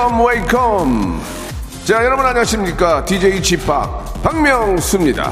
[0.00, 1.20] Welcome, welcome.
[1.84, 3.04] 자, 여러분 안녕하십니까?
[3.04, 3.56] DJ p
[4.22, 5.30] 박명수입니다.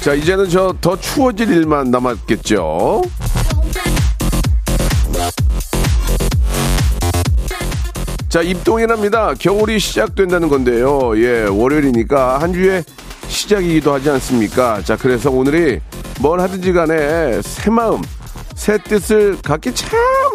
[0.00, 3.02] 자, 이제는 저 더 추워질 일만 남았겠죠?
[8.28, 9.34] 자, 입동이랍니다.
[9.34, 11.18] 겨울이 시작된다는 건데요.
[11.20, 12.84] 예, 월요일이니까 한 주의
[13.26, 14.82] 시작이기도 하지 않습니까?
[14.82, 15.80] 자, 그래서 오늘이
[16.20, 18.00] 뭘 하든지 간에 새 마음,
[18.54, 19.90] 새 뜻을 갖기 참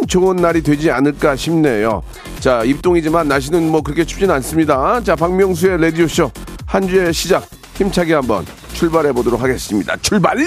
[0.07, 2.03] 좋은 날이 되지 않을까 싶네요.
[2.39, 5.01] 자, 입동이지만 날씨는 뭐 그렇게 춥진 않습니다.
[5.01, 6.31] 자, 박명수의 라디오쇼
[6.65, 9.95] 한 주의 시작 힘차게 한번 출발해 보도록 하겠습니다.
[9.97, 10.37] 출발!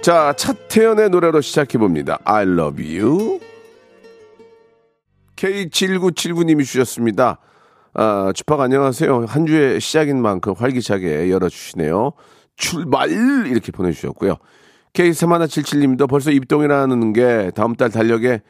[0.00, 2.18] 자, 차태현의 노래로 시작해 봅니다.
[2.24, 3.40] I love you.
[5.36, 7.38] K7979님이 주셨습니다.
[7.94, 9.24] 아, 주팍 안녕하세요.
[9.26, 12.12] 한 주의 시작인 만큼 활기차게 열어주시네요.
[12.56, 13.10] 출발!
[13.10, 14.36] 이렇게 보내주셨고요.
[14.92, 18.42] K3177님도 벌써 입동이라는 게 다음 달 달력에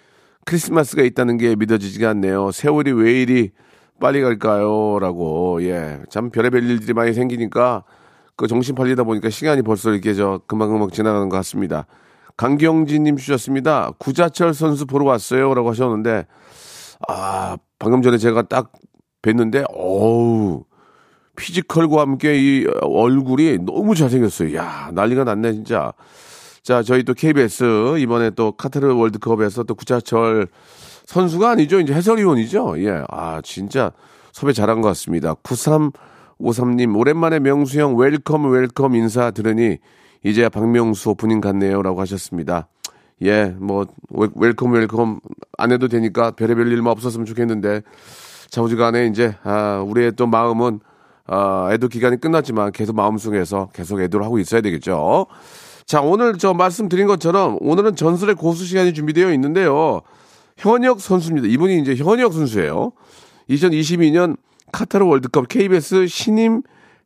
[0.45, 2.51] 크리스마스가 있다는 게 믿어지지가 않네요.
[2.51, 3.51] 세월이 왜 이리
[4.01, 4.99] 빨리 갈까요?
[4.99, 6.01] 라고, 예.
[6.09, 7.85] 참 별의별 일들이 많이 생기니까
[8.37, 11.87] 그 정신 팔리다 보니까 시간이 벌써 이렇게 저 금방금방 지나가는 것 같습니다.
[12.37, 13.93] 강경진님 주셨습니다.
[13.99, 15.53] 구자철 선수 보러 왔어요.
[15.55, 16.27] 라고 하셨는데,
[17.09, 18.73] 아, 방금 전에 제가 딱
[19.23, 20.65] 뵀는데, 어우,
[21.37, 24.55] physical과 함께 이 얼굴이 너무 잘생겼어요.
[24.57, 25.93] 야 난리가 났네, 진짜.
[26.63, 30.49] 자, 저희 또 KBS 이번에 또 카타르 월드컵에서 또 구자철
[31.07, 31.81] 선수가 아니죠.
[31.81, 32.75] 이제 해설위원이죠.
[32.85, 33.05] 예.
[33.09, 33.93] 아, 진짜
[34.33, 35.35] 섭외 잘한 것 같습니다.
[35.35, 39.79] 9353님, 오랜만에 명수 형 welcome welcome 인사 들으니
[40.25, 41.81] 이제야 박명수 오프닝 같네요.
[41.83, 42.69] 라고 하셨습니다.
[43.23, 45.21] 예, 뭐, wel- welcome welcome
[45.57, 47.83] 안 해도 되니까 별의별 일만 없었으면 좋겠는데
[48.51, 50.81] 자우지간에 이제, 아, 우리의 또 마음은
[51.27, 55.27] 아, 애도 기간이 끝났지만 계속 마음속에서 계속 애도를 하고 있어야 되겠죠.
[55.85, 60.01] 자, 오늘 저 말씀드린 것처럼 오늘은 전설의 고수 시간이 준비되어 있는데요.
[60.57, 61.49] 현역 선수입니다.
[61.49, 62.93] 이분이 이제 현역 선수예요.
[63.51, 64.37] 2022년
[64.73, 66.63] 카타르 월드컵 KBS 신임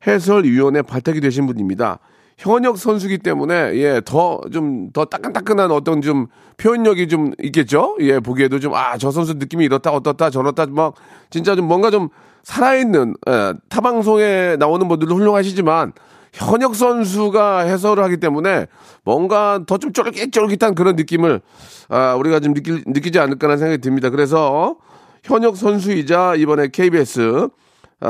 [0.07, 1.99] 해설위원회 발탁이 되신 분입니다.
[2.39, 6.27] 현역 선수기 때문에 예, 더 좀 더 따끈따끈한 어떤 좀
[6.57, 7.97] 표현력이 좀 있겠죠.
[8.01, 10.95] 예, 보기에도 좀 아, 저 선수 느낌이 이렇다 어떻다 저렇다 막
[11.31, 12.09] 진짜 좀 뭔가 좀
[12.43, 15.93] 살아있는 예, 타 방송에 나오는 분들도 훌륭하시지만
[16.33, 18.67] 현역 선수가 해설을 하기 때문에
[19.05, 21.41] 뭔가 더 좀 쫄깃쫄깃한 그런 느낌을
[21.89, 24.09] 아, 우리가 좀 느끼, 느끼지 않을까라는 생각이 듭니다.
[24.11, 24.77] 그래서
[25.25, 27.49] 현역 선수이자 이번에 KBS
[28.01, 28.09] 어,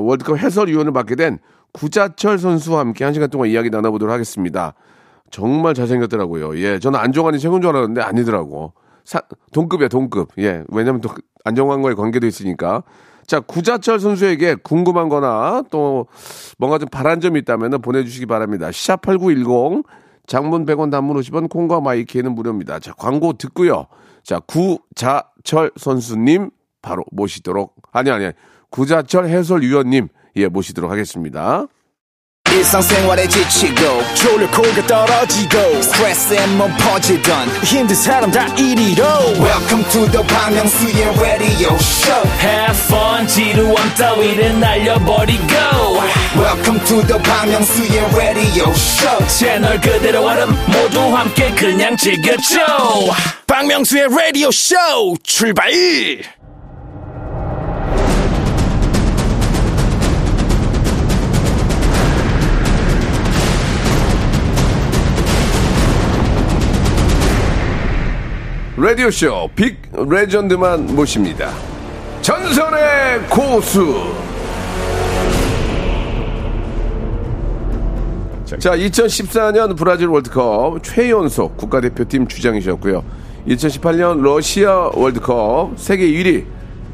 [0.00, 1.38] 월드컵 해설위원을 맡게 된
[1.74, 4.74] 구자철 선수와 함께 한 시간 동안 이야기 나눠보도록 하겠습니다.
[5.30, 6.56] 정말 잘생겼더라고요.
[6.60, 8.72] 예, 저는 안정환이 최고인 줄 알았는데 아니더라고.
[9.04, 9.20] 사,
[9.52, 10.30] 동급이야, 동급.
[10.38, 11.10] 예, 왜냐면 또
[11.44, 12.84] 안정환과의 관계도 있으니까.
[13.26, 16.06] 자, 구자철 선수에게 궁금한 거나 또
[16.58, 18.68] 뭔가 좀 바란 점이 있다면 보내주시기 바랍니다.
[18.68, 19.84] 샵8910
[20.26, 22.78] 장문 100원 단문 50원 콩과 마이키에는 무료입니다.
[22.78, 23.86] 자, 광고 듣고요.
[24.22, 26.50] 자, 구자철 선수님
[26.82, 28.30] 바로 모시도록 아니 아니
[28.70, 31.66] 구자철 해설위원님 예 모시도록 하겠습니다.
[32.52, 33.74] 일상생활에 지치고,
[34.14, 39.04] 졸려 코가 떨어지고, 스트레스에 몸 퍼지던, 힘든 사람 다 이리로.
[39.40, 45.44] welcome to the Bang Myung-soo's radio show Have fun, 지루함 따위를 날려버리고.
[46.36, 52.60] welcome to the Bang Myung-soo's radio show 채널 그대로 얼음 모두 함께 그냥 즐겨줘.
[53.48, 55.70] 박명수의 radio show 출발
[68.84, 71.50] 라디오쇼 빅 레전드만 모십니다.
[72.20, 74.12] 전설의 고수.
[78.44, 83.02] 자, 2014년 브라질 월드컵 최연소 국가대표팀 주장이셨고요.
[83.48, 86.44] 2018년 러시아 월드컵 세계 1위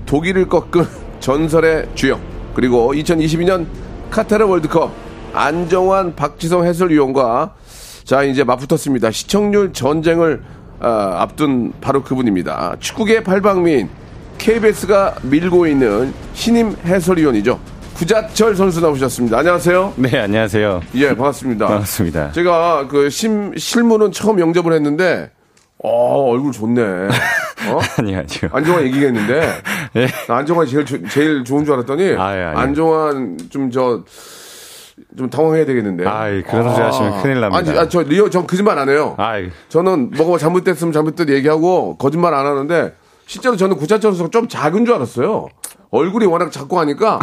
[0.07, 0.85] 독일을 꺾은
[1.19, 2.21] 전설의 주역.
[2.55, 3.67] 그리고 2022년
[4.13, 4.93] 카타르 월드컵
[5.33, 7.55] 안정환 박지성 해설위원과
[8.05, 9.11] 자 이제 맞붙었습니다.
[9.11, 10.43] 시청률 전쟁을
[10.81, 12.77] 아, 앞둔 바로 그분입니다.
[12.81, 13.89] 축구계 팔방미인
[14.39, 17.61] KBS가 밀고 있는 신임 해설위원이죠.
[17.95, 19.39] 구자철 선수 나오셨습니다.
[19.39, 19.93] 안녕하세요.
[19.97, 20.81] 네, 안녕하세요.
[20.95, 21.67] 예, 반갑습니다.
[21.67, 22.33] 반갑습니다.
[22.33, 25.31] 제가 그 심, 실무는 처음 영접을 했는데,
[25.83, 26.81] 어, 얼굴 좋네.
[26.83, 27.79] 어?
[27.99, 28.27] 아니 아니요.
[28.53, 29.43] 안정환 얘기했는데
[29.97, 30.07] 예.
[30.27, 32.43] 나 안정환이 제일 조- 제일 좋은 줄 알았더니 아, 예.
[32.59, 34.03] 안정환 좀 저
[35.17, 36.07] 좀 당황해야 되겠는데.
[36.07, 37.59] 아이, 그런 소리 하시면 큰일 납니다.
[37.71, 39.15] 아니, 아, 저 리오 전 거짓말 안 해요.
[39.19, 42.95] 아이, 저는 뭐가 잘못됐으면 잘못됐 얘기하고 거짓말 안 하는데
[43.27, 45.49] 실제로 저는 구자철 선수가 좀 작은 줄 알았어요.
[45.91, 47.19] 얼굴이 워낙 작고 하니까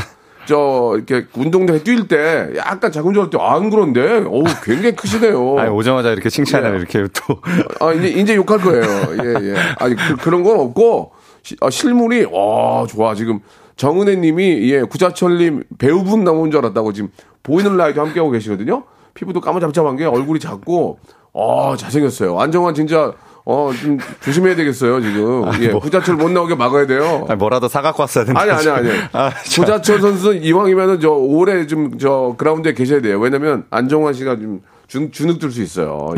[0.45, 5.57] 저 이렇게 운동장에 뛸 때 약간 작은 줄 알았더니 안 그런데 어우 굉장히 크시네요.
[5.59, 6.77] 아니 오자마자 이렇게 칭찬을 예.
[6.77, 7.41] 이렇게 또
[7.85, 8.83] 아, 이제, 이제 욕할 거예요.
[8.83, 9.55] 예, 예.
[9.79, 11.11] 아니, 그, 런건 없고,
[11.43, 13.13] 시- 아, 실물이, 와, 좋아.
[13.13, 13.39] 지금
[13.75, 17.09] 정은혜 님이, 예, 구자철님 배우분 나온 줄 알았다고 지금
[17.47, 18.83] 보이는 라이도 함께하고 계시거든요.
[19.13, 20.99] 피부도 까무잡잡한 게 얼굴이 작고,
[21.33, 22.39] 어, 잘생겼어요.
[22.39, 23.13] 안정환 진짜,
[23.45, 25.49] 어, 좀 조심해야 되겠어요, 지금.
[25.61, 27.25] 예, 구자철 못 나오게 막아야 돼요.
[27.29, 28.39] 아니, 뭐라도 사갖고 왔어야 되는데.
[28.39, 28.89] 아니, 아니, 아니.
[29.13, 29.63] 아, 참.
[29.65, 33.17] 구자철 선수 이왕이면은 저 올해 좀저 그라운드에 계셔야 돼요.
[33.19, 36.13] 왜냐면 안정환 씨가 좀 주, 주눅 들 수 있어요.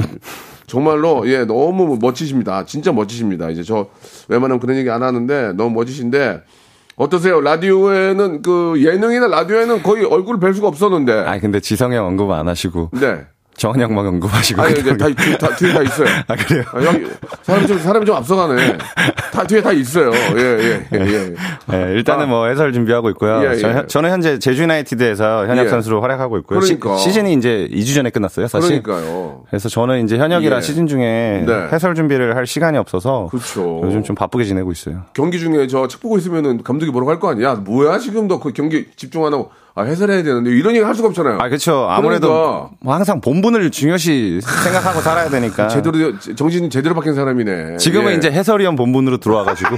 [0.67, 2.65] 정말로 예 너무 멋지십니다.
[2.65, 3.49] 진짜 멋지십니다.
[3.49, 3.87] 이제 저
[4.27, 6.43] 웬만하면 그런 얘기 안 하는데 너무 멋지신데
[6.99, 7.39] 어떠세요?
[7.39, 11.13] 라디오에는 그 예능이나 라디오에는 거의 얼굴 뵐 수가 없었는데.
[11.13, 13.25] 아니 근데 지성형 언급 안 하시고 네.
[13.59, 14.61] 정한 형만 언급하시고.
[14.61, 16.07] 아니 이제 다, 뒤- 다 뒤에 다 있어요.
[16.27, 16.63] 아 그래요?
[16.73, 17.05] 아, 여기
[17.43, 18.77] 사람이 좀 사람이 좀 앞서가네.
[19.31, 20.11] 다 뒤에 다 있어요.
[20.37, 21.33] 예, 예, 예, 예.
[21.67, 22.27] 네, 일단은 아.
[22.27, 23.41] 뭐 해설 준비하고 있고요.
[23.45, 23.57] 예, 예.
[23.57, 25.69] 저, 저는 현재 제주 유나이티드에서 현역 예.
[25.69, 26.59] 선수로 활약하고 있고요.
[26.59, 26.97] 그러니까.
[26.97, 28.81] 시, 즌이 이제 2주 전에 끝났어요, 사실.
[28.81, 29.43] 그러니까요.
[29.49, 30.61] 그래서 저는 이제 현역이라 예.
[30.61, 31.67] 시즌 중에 네.
[31.71, 33.81] 해설 준비를 할 시간이 없어서 그렇죠.
[33.83, 35.03] 요즘 좀 바쁘게 지내고 있어요.
[35.13, 37.55] 경기 중에 저 책 보고 있으면은 감독이 뭐라고 할 거 아니야?
[37.55, 41.07] 뭐야 지금 너 그 경기 집중 안 하고 아 해설해야 되는데 이런 얘기 할 수가
[41.07, 41.37] 없잖아요.
[41.39, 41.87] 아, 그렇죠.
[41.89, 42.69] 아무래도 그러니까.
[42.81, 45.69] 뭐 항상 본분을 중요시 생각하고 살아야 되니까.
[45.69, 47.77] 제대로 정신 제대로 박힌 사람이네.
[47.77, 48.15] 지금은 예.
[48.17, 49.77] 이제 해설위원 본분으로 들어와 가지고.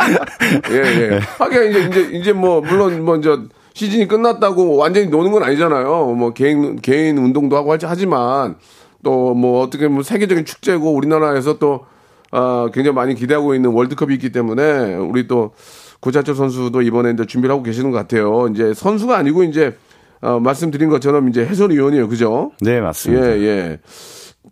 [0.72, 1.20] 예 예.
[1.38, 3.42] 하긴 이제 이제 이제 뭐 물론 뭐저
[3.74, 6.14] 시즌이 끝났다고 완전히 노는 건 아니잖아요.
[6.16, 8.56] 뭐 개인 개인 운동도 하고 할지 하지만
[9.04, 11.84] 또 뭐 어떻게 뭐 세계적인 축제고 우리나라에서 또
[12.32, 15.52] 아, 굉장히 많이 기대하고 있는 월드컵이 있기 때문에 우리 또
[16.00, 18.48] 구자철 선수도 이번에 이제 준비를 하고 계시는 것 같아요.
[18.52, 19.76] 이제 선수가 아니고 이제
[20.22, 22.08] 어, 말씀드린 것처럼 이제 해설위원이에요.
[22.08, 22.52] 그죠?
[22.60, 23.36] 네, 맞습니다.
[23.38, 23.78] 예, 예.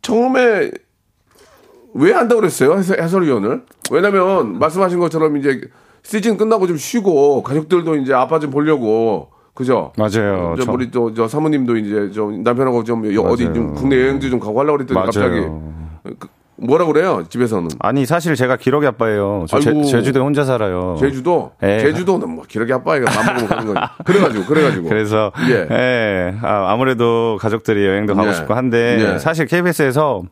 [0.02, 0.70] 처음에
[1.94, 2.75] 왜 한다고 그랬어요?
[2.76, 3.62] 해설, 해설위원을?
[3.91, 5.61] 왜냐면 말씀하신 것처럼 이제
[6.02, 9.93] 시즌 끝나고 좀 쉬고 가족들도 이제 아빠 좀 보려고 그죠?
[9.96, 10.55] 맞아요.
[10.58, 13.75] 저 저- 우리 또 저 사모님도 이제 좀 남편하고 좀 여- 어디 좀 맞아요.
[13.75, 15.06] 국내 여행도 좀 가고 하려고 그랬더니 맞아요.
[15.06, 15.41] 갑자기
[16.19, 17.25] 그- 뭐라 그래요?
[17.29, 19.47] 집에서는 아니, 사실 제가 기러기 아빠예요.
[19.49, 19.85] 저 아이고.
[19.85, 20.97] 제, 주도에 혼자 살아요.
[21.01, 21.81] 제주도 예.
[21.81, 23.87] 제주도는 뭐 기러기 아빠이가 맘먹으면 가는 거지.
[24.05, 25.67] 그래가지고 그래가지고 그래서 예.
[25.71, 26.35] 예.
[26.43, 28.35] 아, 아무래도 가족들이 여행도 가고 예.
[28.35, 29.19] 싶고 한데 예.
[29.19, 30.23] 사실 KBS에서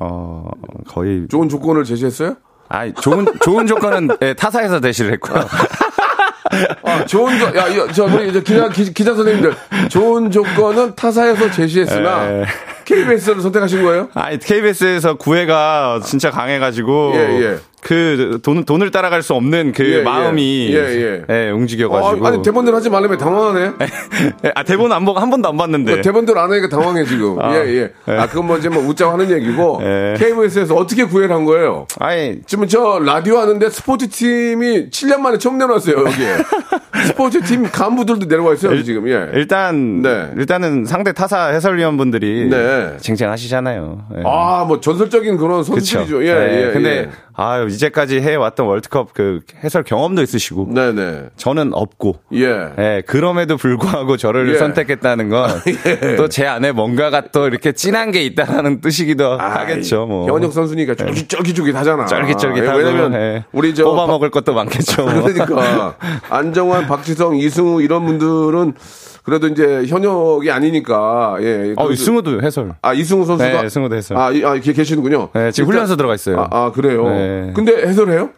[0.00, 0.48] 어
[0.88, 2.36] 거의 좋은 조건을 제시했어요?
[2.68, 5.42] 아 좋은 좋은 조건은 예, 타사에서 대시를 했고요.
[6.82, 9.54] 아, 좋은 조, 야, 이거, 저, 우리, 기자, 기, 기자 선생님들.
[9.90, 12.44] 좋은 조건은 타사에서 제시했으나, 예.
[12.88, 14.08] KBS를 선택하신 거예요?
[14.14, 17.58] 아니 KBS에서 구애가 진짜 강해가지고 예, 예.
[17.82, 20.02] 그 돈, 돈을 따라갈 수 없는 그 예, 예.
[20.02, 21.50] 마음이 예, 예.
[21.50, 23.72] 움직여가지고 아, 니 대본대로 하지 말라며 당황하네.
[24.44, 27.40] 예, 아 대본 안 보고 한 번도 안 봤는데 대본대로 안 하니까 당황해, 지금.
[27.40, 27.92] 아, 예, 예.
[28.08, 28.12] 예.
[28.12, 30.14] 아, 그건 뭐 이제 뭐 웃자고 하는 얘기고, 예.
[30.18, 31.86] KBS에서 어떻게 구애를 한 거예요?
[32.00, 36.36] 아니 지금 저 라디오 하는데 스포츠 팀이 7년 만에 처음 내려왔어요, 여기에.
[37.06, 39.08] 스포츠 팀 간부들도 내려와 있어요, 지금.
[39.08, 39.28] 예.
[39.34, 40.30] 일단 네.
[40.36, 42.96] 일단은 상대 타사 해설위원분들이 네.
[42.98, 44.06] 쟁쟁하시잖아요.
[44.16, 44.22] 예.
[44.24, 45.58] 아, 뭐 전설적인 그런.
[45.62, 46.24] 선수들이죠.
[46.24, 46.72] 예, 네, 예.
[46.72, 47.08] 근데 예.
[47.34, 51.30] 아 이제까지 해 왔던 월드컵 그 해설 경험도 있으시고 네네.
[51.36, 52.46] 저는 없고 예.
[52.78, 54.58] 예, 그럼에도 불구하고 저를 예.
[54.58, 55.50] 선택했다는 건
[56.16, 60.06] 또제 안에 뭔가가 또 이렇게 진한 게 있다라는 뜻이기도 하겠죠.
[60.06, 62.06] 뭐 현역 선수니까 쫄깃쫄깃 하잖아.
[62.06, 63.44] 쫄깃쫄깃하고 예, 왜냐면 예.
[63.52, 65.04] 우리 저 뽑아 먹을 것도 많겠죠.
[65.04, 65.22] 뭐.
[65.22, 65.94] 그러니까
[66.30, 68.74] 안정환, 박지성, 이승우 이런 분들은
[69.22, 71.74] 그래도 이제 현역이 아니니까 예.
[71.76, 72.70] 어, 이승우도 해설.
[72.80, 74.16] 아 이승우 선수가 네, 이승우도 해설.
[74.16, 75.28] 아, 이- 아 계시는군요.
[75.34, 76.40] 네, 지금 훈련소 들어가 있어요.
[76.40, 77.06] 아, 아, 그래요.
[77.10, 77.52] 네.
[77.64, 78.30] 근데 해설해요?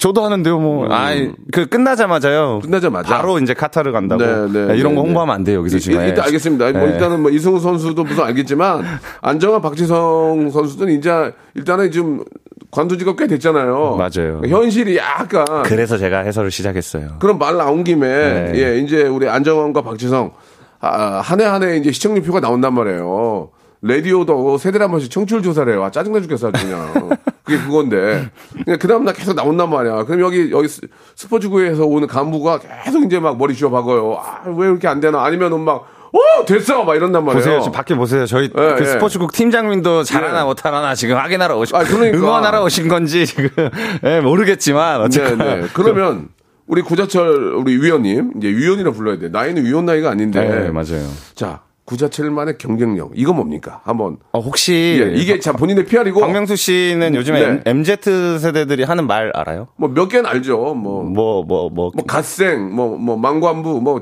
[0.00, 0.88] 저도 하는데요, 뭐.
[0.90, 1.10] 아,
[1.52, 2.56] 그 끝나자마자요.
[2.56, 2.60] 음.
[2.60, 3.14] 끝나자마자?
[3.14, 4.22] 바로 이제 카타르 간다고.
[4.24, 5.06] 네, 네, 네, 이런 네, 거 네.
[5.08, 6.00] 홍보하면 안 돼요, 여기서 일- 지금.
[6.00, 6.20] 일단 예.
[6.28, 6.72] 알겠습니다.
[6.72, 6.92] 뭐 네.
[6.94, 8.82] 일단은 뭐 이승우 선수도 무슨 알겠지만
[9.20, 12.24] 안정환, 박지성 선수들은 이제 일단은 좀
[12.70, 13.96] 관두지가 꽤 됐잖아요.
[13.98, 14.40] 맞아요.
[14.48, 17.16] 현실이 약간 그래서 제가 해설을 시작했어요.
[17.18, 18.52] 그런 말 나온 김에 네.
[18.54, 20.32] 예 이제 우리 안정환과 박지성
[20.80, 23.50] 아, 한해 한 해 이제 시청률표가 나온단 말이에요.
[23.82, 25.84] 라디오도 세대를 한 번씩 청취율 조사를 해요.
[25.84, 27.10] 아, 짜증나 죽겠어 아주 그냥.
[27.44, 28.30] 그게 그건데.
[28.64, 30.04] 그냥 그 다음날 계속 나온단 말이야.
[30.04, 30.82] 그럼 여기 여기 스-
[31.16, 34.16] 스포츠구에서 오는 간부가 계속 이제 막 머리 쥐어 박아요.
[34.22, 35.22] 아, 왜 이렇게 안 되나?
[35.24, 36.84] 아니면은 막 어, 됐어!
[36.84, 37.42] 막 이런단 말이에요.
[37.42, 37.60] 보세요.
[37.60, 38.26] 지금 밖에 보세요.
[38.26, 38.84] 저희 예, 그 예.
[38.84, 40.44] 스포츠국 팀장님도 잘하나 예.
[40.44, 42.18] 못하나 지금 확인하러 오신, 아, 그러니까.
[42.18, 43.48] 응원하러 오신 건지 지금
[44.04, 45.66] 예, 모르겠지만 네, 어쨌건 네.
[45.72, 46.28] 그러면
[46.66, 49.30] 우리 구자철 우리 위원님 이제 위원이라 불러야 돼.
[49.30, 50.40] 나이는 위원 나이가 아닌데.
[50.46, 51.08] 네, 맞아요.
[51.34, 53.80] 자, 구자철만의 경쟁력 이거 뭡니까?
[53.84, 57.60] 한번 어, 혹시 예, 이게 참 본인의 PR이고 박명수 씨는 요즘에 네.
[57.66, 59.66] MZ 세대들이 하는 말 알아요?
[59.76, 60.74] 뭐 몇 개는 알죠.
[60.74, 64.00] 뭐 뭐 뭐뭐뭐 갓생, 뭐, 뭐, 망관부, 뭐,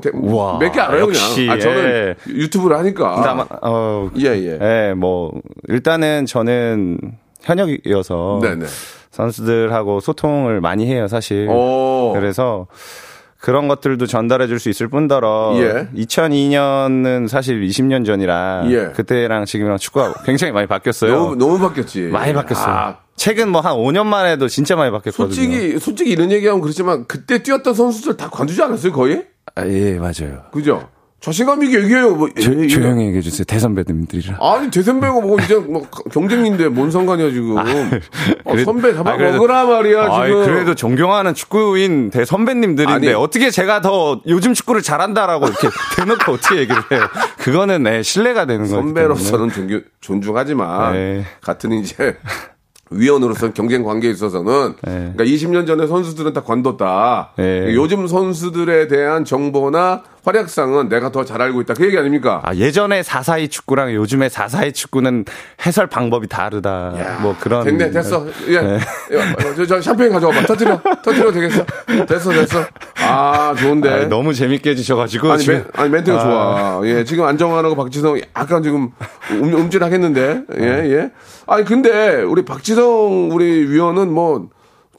[0.59, 1.57] 몇 개 알아요, 역시, 그냥.
[1.57, 2.15] 아, 저는 예.
[2.31, 3.15] 유튜브를 하니까.
[3.15, 4.59] 근데 아마 어 예, 예.
[4.61, 5.31] 예, 뭐
[5.67, 6.99] 일단은 저는
[7.41, 8.65] 현역이어서 네네.
[9.09, 11.47] 선수들하고 소통을 많이 해요, 사실.
[11.49, 12.13] 오.
[12.13, 12.67] 그래서
[13.41, 15.87] 그런 것들도 전달해 줄 수 있을 뿐더러 예.
[15.95, 18.91] 2002년은 사실 20년 전이라 예.
[18.95, 21.11] 그때랑 지금이랑 축구가 굉장히 많이 바뀌었어요.
[21.15, 22.01] 너무, 너무 바뀌었지.
[22.11, 22.73] 많이 바뀌었어요.
[22.73, 25.33] 아, 최근 뭐 한 5년 만에도 진짜 많이 바뀌었거든요.
[25.33, 29.25] 솔직히, 솔직히 이런 얘기하면 그렇지만 그때 뛰었던 선수들 다 관두지 않았어요, 거의?
[29.55, 30.43] 아, 예, 맞아요.
[30.51, 30.87] 그죠?
[31.21, 32.15] 자신감 있게 얘기해요.
[32.15, 32.67] 뭐, 조, 예, 예.
[32.67, 33.45] 조용히 얘기해 주세요.
[33.45, 34.37] 대선배님들이라.
[34.41, 37.57] 아니 대선배가 뭐 이제 뭐 경쟁인데 뭔 상관이야 지금?
[37.59, 37.63] 어,
[38.51, 40.45] 그래- 선배 잡아 아, 먹으라 말이야 아이, 지금.
[40.45, 43.13] 그래도 존경하는 축구인 대선배님들인데 아니.
[43.13, 47.01] 어떻게 제가 더 요즘 축구를 잘한다라고 이렇게 대놓고 어떻게 얘기를 해요?
[47.37, 48.81] 그거는 네, 신뢰가 되는 거예요.
[48.81, 51.25] 선배로서는 존경, 존중하지만 네.
[51.41, 52.17] 같은 이제
[52.89, 55.11] 위원으로서 경쟁 관계에 있어서는 네.
[55.15, 57.33] 그러니까 20년 전에 선수들은 다 관뒀다.
[57.37, 57.75] 네.
[57.75, 61.73] 요즘 선수들에 대한 정보나 활약상은 내가 더 잘 알고 있다.
[61.73, 62.41] 그 얘기 아닙니까?
[62.43, 65.25] 아, 예전에 442 축구랑 요즘에 442 축구는
[65.65, 67.19] 해설 방법이 다르다.
[67.21, 67.63] 뭐 그런.
[67.63, 68.25] 됐네, 됐어.
[68.47, 68.59] 예.
[68.61, 68.79] 네.
[69.11, 70.45] 예, 저, 저 샴페인 가져와봐.
[70.45, 70.81] 터트려.
[71.03, 71.65] 터트려 되겠어.
[72.07, 72.63] 됐어, 됐어.
[73.03, 73.89] 아, 좋은데.
[73.89, 75.31] 아, 너무 재밌게 해주셔가지고.
[75.31, 76.23] 아니, 지금- 멘, 아니 멘트가 아.
[76.23, 76.87] 좋아.
[76.87, 78.89] 예, 지금 안정환하고 박지성 약간 지금
[79.31, 80.41] 음, 음질하겠는데.
[80.57, 80.91] 예, 네.
[80.91, 81.11] 예.
[81.47, 84.49] 아니 근데 우리 박지성 우리 위원은 뭐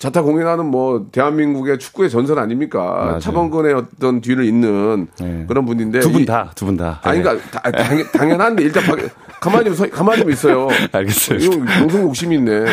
[0.03, 2.81] 자타 공인하는 뭐 대한민국의 축구의 전설 아닙니까?
[2.81, 3.19] 맞아요.
[3.21, 5.45] 차범근의 어떤 뒤를 잇는 네.
[5.47, 6.99] 그런 분인데 두분 이- 다, 두 분 다.
[7.05, 7.23] 아니 네.
[7.23, 8.99] 그러니까 다- 당연, 당연한데 일단 박-
[9.41, 10.67] 가만히 좀 서, 가만히 좀 있어요.
[10.91, 11.39] 알겠어요.
[11.39, 12.65] 이거 방송 욕심이 있네.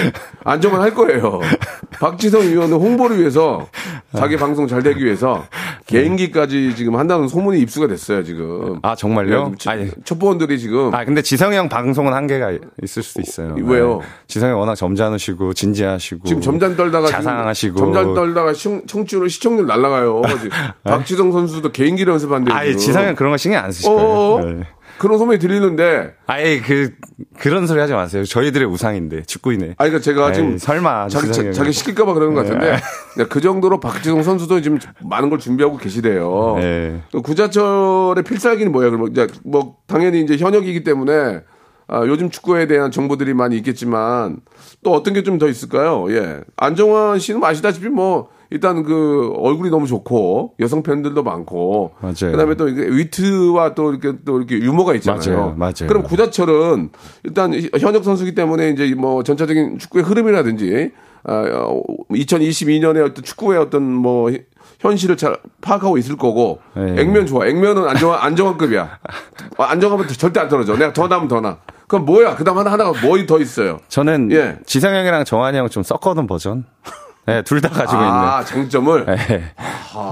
[0.43, 1.39] 안정은 할 거예요.
[1.99, 3.67] 박지성 위원은 홍보를 위해서
[4.15, 5.45] 자기 방송 잘 되기 위해서
[5.85, 8.79] 개인기까지 지금 한다는 소문이 입수가 됐어요 지금.
[8.81, 9.53] 아, 정말요?
[9.59, 9.89] 네, 아니.
[10.03, 12.51] 첩보원들이 지금 아, 근데 지성이 형 방송은 한계가
[12.83, 13.55] 있을 수도 있어요.
[13.61, 13.99] 왜요?
[14.01, 14.07] 네.
[14.27, 16.27] 지성이 형 워낙 점잖으시고, 진지하시고.
[16.27, 17.77] 지금 점잔 떨다가 자상하시고.
[17.77, 20.21] 점잔 떨다가 시, 청취율 시청률 날라가요.
[20.41, 20.49] 지금
[20.83, 22.51] 박지성 선수도 개인기 연습한데.
[22.51, 23.89] 아예 형 그런 거 신경 안 쓰실?
[23.89, 24.39] 거예요.
[24.43, 24.63] 네.
[24.99, 26.91] 그런 소문이 들리는데 아예 그,
[27.39, 28.25] 그런 소리 하지 마세요.
[28.25, 29.75] 저희들의 우상인데, 축구인의.
[29.77, 32.77] 아니, 그러니까 제가 에이, 지금 설마 자기, 자, 자기 시킬까봐 그러는 것 같은데 네.
[33.13, 36.55] 근데 그 정도로 박지성 선수도 지금 많은 걸 준비하고 계시대요.
[36.59, 37.01] 네.
[37.11, 38.89] 그 구자철의 필살기는 뭐야?
[38.89, 41.41] 그럼 이제 뭐 당연히 이제 현역이기 때문에
[41.91, 44.37] 아, 요즘 축구에 대한 정보들이 많이 있겠지만
[44.83, 46.05] 또 어떤 게 좀 더 있을까요?
[46.11, 52.31] 예, 안정환 씨는 아시다시피 뭐 일단 그 얼굴이 너무 좋고 여성 팬들도 많고 맞아요.
[52.31, 55.35] 그다음에 또 위트와 또 이렇게 또 이렇게 유머가 있잖아요.
[55.37, 55.55] 맞아요.
[55.57, 55.87] 맞아요.
[55.87, 56.89] 그럼 구자철은
[57.23, 60.91] 일단 현역 선수기 때문에 이제 뭐 전체적인 축구의 흐름이라든지
[61.25, 61.43] 아,
[62.11, 64.31] 2022년에 어떤 축구의 어떤 뭐
[64.79, 67.01] 현실을 잘 파악하고 있을 거고 네.
[67.01, 67.45] 액면 좋아.
[67.47, 68.99] 액면은 안정환 안정환급이야.
[69.57, 70.75] 아, 안정환은 절대 안 떨어져.
[70.77, 71.57] 내가 더 나면 더 나.
[71.89, 72.35] 그럼 뭐야?
[72.35, 73.79] 그 다음 하나 하나가 뭐 더 있어요?
[73.89, 74.57] 저는 예.
[74.65, 76.65] 지성 형이랑 정한이 형 좀 섞어놓은 버전.
[77.25, 79.15] 네, 둘 다 가지고 아 장점을 있는.
[79.15, 79.53] 네.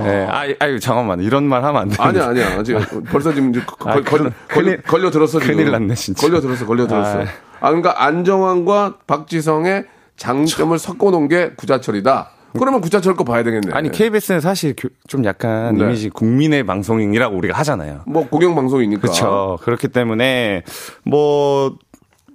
[0.04, 0.28] 네.
[0.30, 1.20] 아, 아유, 잠깐만.
[1.22, 1.96] 이런 말 하면 안 돼.
[2.00, 2.62] 아니야 아니야.
[2.64, 5.56] 지금 벌써 지금 거- 아, 걸, 걸, 큰일- 걸, 걸려 들었어 지금.
[5.56, 6.28] 큰일 났네, 진짜.
[6.28, 7.22] 걸려 들었어 걸려 들었어.
[7.22, 7.26] 아.
[7.60, 9.86] 아, 그러니까 안정환과 박지성의
[10.18, 12.30] 장점을 섞어놓은 게 구자철이다.
[12.58, 13.72] 그러면 구자철 거 봐야 되겠네.
[13.74, 15.84] 아니, KBS는 사실 교- 좀 약간 네.
[15.86, 18.02] 이미지 국민의 방송이라고 우리가 하잖아요.
[18.08, 19.02] 뭐 공영 방송이니까.
[19.02, 19.58] 그렇죠.
[19.62, 20.64] 그렇기 때문에
[21.04, 21.76] 뭐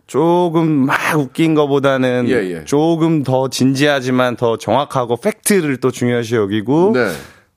[0.06, 2.64] 조금 막 웃긴 거보다는 예, 예.
[2.64, 7.08] 조금 더 진지하지만 더 정확하고 팩트를 또 중요시 여기고 네.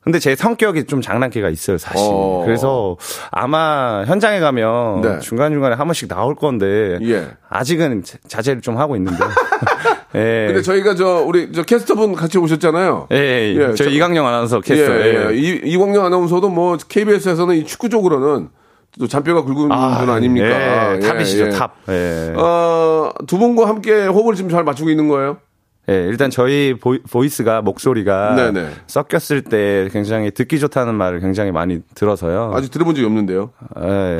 [0.02, 1.98] 근데 제 성격이 좀 장난기가 있어요, 사실.
[2.08, 2.44] 어.
[2.46, 2.96] 그래서
[3.32, 5.20] 아마 현장에 가면 네.
[5.20, 7.28] 중간중간에 한 번씩 나올 건데 예.
[7.50, 9.18] 아직은 자- 자제를 좀 하고 있는데.
[10.16, 10.46] 예.
[10.48, 13.08] 근데 저희가 저 우리 저 캐스터분 같이 오셨잖아요.
[13.12, 14.96] 예, 예, 예, 저희 저- 이강영 아나운서 예, 캐스터.
[14.96, 15.30] 예.
[15.32, 15.36] 예.
[15.36, 18.50] 이, 이광영 아나운서도 뭐 KBS에서는 이 축구 쪽으로는
[18.98, 20.96] 또 잔뼈가 굵은 분 아닙니까?
[20.96, 21.76] 예, 탑이시죠, 탑.
[21.90, 22.34] 예.
[22.38, 25.38] 어, 두 분과 함께 호흡을 지금 잘 맞추고 있는 거예요?
[25.90, 28.70] 예, 일단 저희 voi-, voice가 목소리가 네네.
[28.88, 32.54] 섞였을 때 굉장히 듣기 좋다는 말을 굉장히 많이 들어서요.
[32.56, 33.52] 아직 들어본 적이 없는데요.
[33.84, 34.18] 예,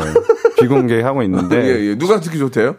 [0.60, 1.98] 비공개하고 있는데 예, 예.
[1.98, 2.76] 누가 듣기 좋대요?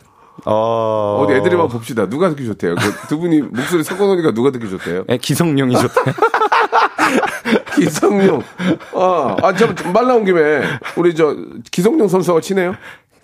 [0.46, 2.08] 어, 어디 애들이 한번 봅시다.
[2.08, 2.76] 누가 듣기 좋대요?
[2.76, 5.04] 그 두 분이 목소리 섞어놓으니까 누가 듣기 좋대요?
[5.08, 6.02] 예, 기성용이 좋다.
[7.74, 8.42] 기성용.
[8.94, 10.62] 아, 아, 저말 나온 김에
[10.96, 11.36] 우리 저
[11.70, 12.74] 기성용 선수하고 친해요?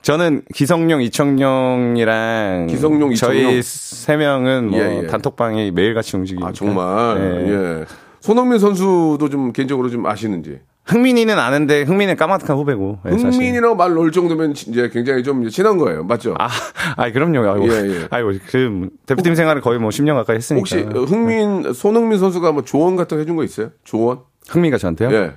[0.03, 3.63] 저는 기성용, 이청용이랑 기성용, 저희 이청용.
[3.63, 5.07] 세 명은 뭐 예, 예.
[5.07, 6.49] 단톡방이 매일 같이 움직이니까.
[6.49, 7.45] 아, 정말.
[7.47, 7.53] 예.
[7.81, 7.85] 예.
[8.21, 10.59] 손흥민 선수도 좀 개인적으로 좀 아시는지.
[10.85, 12.99] 흥민이는 아는데 흥민은 까마득한 후배고.
[13.07, 13.31] 예, 사실.
[13.33, 16.03] 흥민이랑 말 놓을 정도면 이제 굉장히 좀 친한 거예요.
[16.05, 16.35] 맞죠?
[16.39, 16.49] 아,
[16.97, 17.49] 아 그럼요.
[17.49, 18.09] 아이고, 예, 예.
[18.11, 20.61] 아이고, 그 대표팀 생활을 거의 뭐 10년 가까이 했으니까.
[20.61, 23.71] 혹시 어, 흥민, 손흥민 선수가 뭐 조언 같은 거 해준 거 있어요?
[23.85, 24.21] 조언?
[24.49, 25.13] 흥민가 저한테요?
[25.13, 25.35] 예.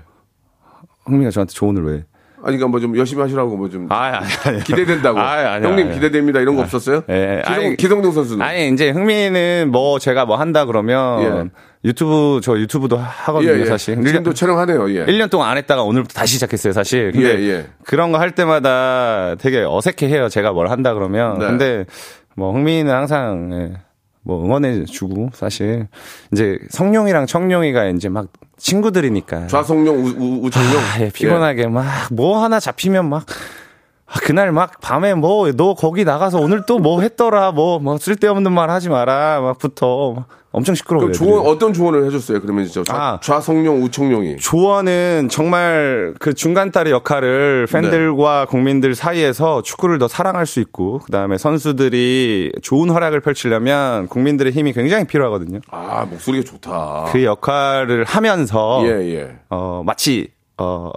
[1.05, 2.05] 흥민가 저한테 조언을 왜?
[2.43, 4.63] 아니, 그러니까 뭐 좀 열심히 하시라고 뭐 좀 아, 아니.
[4.63, 5.19] 기대된다고.
[5.19, 5.95] 아, 아니, 형님 아니.
[5.95, 6.39] 기대됩니다.
[6.39, 7.03] 이런 거 없었어요?
[7.09, 8.45] 예, 기성, 아니, 기성용 선수는.
[8.45, 11.51] 아니, 이제 흥민은 뭐 제가 뭐 한다 그러면
[11.83, 13.65] 유튜브, 저 유튜브도 하거든요, 예, 예.
[13.65, 14.03] 사실.
[14.03, 14.89] 지금도 촬영하네요.
[14.91, 15.05] 예.
[15.05, 17.11] 1년 동안 안 했다가 오늘부터 다시 시작했어요, 사실.
[17.11, 17.65] 근데 예, 예.
[17.85, 21.37] 그런 거 할 때마다 되게 어색해 해요, 제가 뭘 한다 그러면.
[21.39, 21.45] 네.
[21.47, 21.85] 근데
[22.35, 23.77] 뭐 흥민이는 항상 예,
[24.23, 25.87] 뭐 응원해 주고 사실
[26.33, 29.47] 이제 성룡이랑 청룡이가 이제 막 친구들이니까.
[29.47, 30.77] 좌성용, 우, 우, 우청용.
[30.77, 33.33] 아, 예, 피곤하게 막뭐 하나 잡히면 막 아,
[34.23, 38.89] 그날 막 밤에 뭐 너 거기 나가서 오늘 또 뭐 했더라 뭐뭐 쓸데없는 말 하지
[38.89, 41.11] 마라 막부터 막 엄청 시끄러워요.
[41.11, 42.39] 조언, 어떤 조언을 해줬어요?
[42.39, 43.19] 그러면 진짜 좌, 아.
[43.21, 44.37] 좌성용, 우청용이.
[44.37, 51.37] 조언은 정말 그 중간다리 역할을 팬들과 국민들 사이에서 축구를 더 사랑할 수 있고 그 다음에
[51.37, 55.59] 선수들이 좋은 활약을 펼치려면 국민들의 힘이 굉장히 필요하거든요.
[55.71, 57.05] 아, 목소리가 좋다.
[57.11, 59.35] 그 역할을 하면서 예, 예.
[59.49, 60.89] 어 마치 어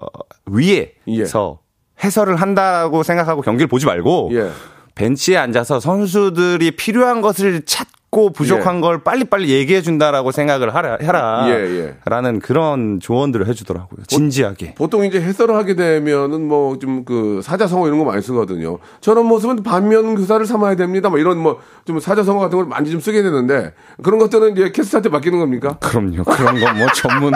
[0.46, 1.67] 위에서 예.
[2.02, 4.50] 해설을 한다고 생각하고 경기를 보지 말고 예.
[4.94, 8.80] 벤치에 앉아서 선수들이 필요한 것을 찾 고 부족한 예.
[8.80, 11.44] 걸 빨리빨리 얘기해 준다라고 생각을 하라, 해라.
[11.48, 11.94] 예, 예.
[12.06, 14.04] 라는 그런 조언들을 해 주더라고요.
[14.06, 14.74] 진지하게.
[14.76, 18.78] 보 통 이제 해설을 하게 되면은 뭐 좀 그 사자성어 이런 거 많이 쓰거든요.
[19.02, 21.10] 저런 모습은 반면 교사를 삼아야 됩니다.
[21.10, 23.72] 뭐 이런 뭐 좀 사자성어 같은 걸 많이 좀 쓰게 되는데
[24.02, 25.76] 그런 것들은 이제 캐스트한테 맡기는 겁니까?
[25.80, 26.22] 그럼요.
[26.24, 27.32] 그런 거뭐 전문.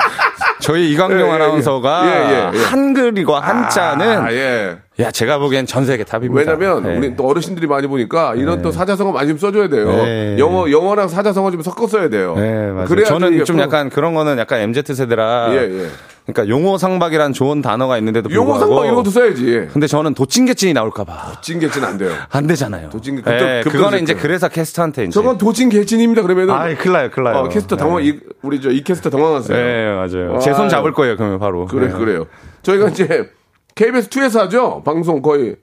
[0.60, 1.32] 저희 이광용 예, 예, 예.
[1.32, 2.52] 아나운서가.
[2.66, 4.78] 한글과 한자는 아, 예.
[5.00, 6.52] 야 제가 보기엔 전 세계 답입니다.
[6.52, 6.98] 왜냐면 예.
[6.98, 9.88] 우리 또 어르신들이 많이 보니까 이런 또 사자성어 많이 좀 써줘야 돼요.
[9.90, 10.36] 네.
[10.38, 12.34] 영어 영어랑 사자성어 좀 섞어 써야 돼요.
[12.36, 12.86] 네, 맞아요.
[12.88, 15.48] 그래야 저는 좀 약간 그런 거는 약간 MZ 세대라.
[15.54, 15.86] 예, 예.
[16.26, 19.68] 그러니까 용어 상박이란 좋은 단어가 있는데도 용어 불구하고 상방 이런 것도 써야지.
[19.72, 22.10] 근데 저는 도찐개찐이 나올까봐 찡개진 안 돼요.
[22.30, 22.90] 안 되잖아요.
[22.90, 24.14] 도찐개- 예, 급도- 급도 그거는 이제.
[24.14, 25.10] 그래서 캐스터한테 이제.
[25.10, 26.20] 저건 도찐 개찐입니다.
[26.20, 27.36] 그러면은 아, 큰일 나요, 큰일 나요.
[27.38, 29.56] 어, 캐스터 당황 이 우리 저 이 캐스터 당황하세요.
[29.56, 30.32] 네, 맞아요.
[30.34, 30.40] 아유.
[30.40, 31.64] 제손 잡을 거예요, 그러면 바로.
[31.66, 31.92] 그래 네.
[31.94, 32.26] 그래요.
[32.62, 33.30] 저희가 이제
[33.74, 34.82] KBS 2에서 하죠.
[34.84, 35.56] 방송 거의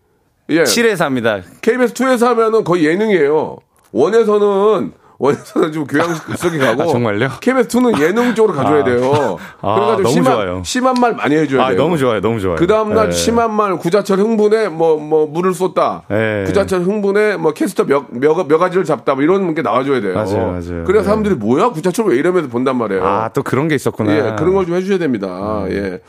[0.50, 0.64] 예.
[0.64, 1.40] 7회사 합니다.
[1.62, 3.58] KBS 2에서 하면은 거의 예능이에요.
[3.92, 7.28] 원에서는 원에서는 좀 교양식속에 가고 아, 정말요?
[7.42, 8.84] KBS 2는 예능 쪽으로 가줘야 아.
[8.86, 9.38] 돼요.
[9.62, 10.62] 아, 그래가지고 너무 심한, 좋아요.
[10.64, 11.78] 심한 말 많이 해줘야 아, 돼요.
[11.78, 12.56] 너무 좋아요, 너무 좋아요.
[12.56, 13.12] 그 다음 날 네.
[13.12, 16.04] 심한 말 구자철 흥분에 뭐뭐 물을 쏟다.
[16.08, 16.46] 네.
[16.48, 19.14] 구자철 흥분에 뭐 캐스터 몇, 몇, 가지를 잡다.
[19.14, 20.14] 뭐 이런 게 나와줘야 돼요.
[20.16, 20.84] 맞아요, 맞아요.
[20.86, 21.04] 그래야 네.
[21.04, 23.06] 사람들이 뭐야 구자철 왜 이러면서 본단 말이에요.
[23.06, 24.16] 아, 또 그런 게 있었구나.
[24.16, 25.66] 예, 그런 걸 좀 해주셔야 됩니다.
[25.70, 26.00] 예.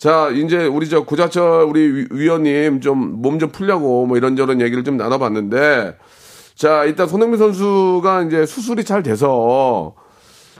[0.00, 5.94] 자, 이제 우리 저 구자철 우리 위- 위원님 좀몸좀 풀려고 뭐 이런저런 얘기를 좀 나눠봤는데
[6.54, 9.94] 자, 일단 손흥민 선수가 이제 수술이 잘 돼서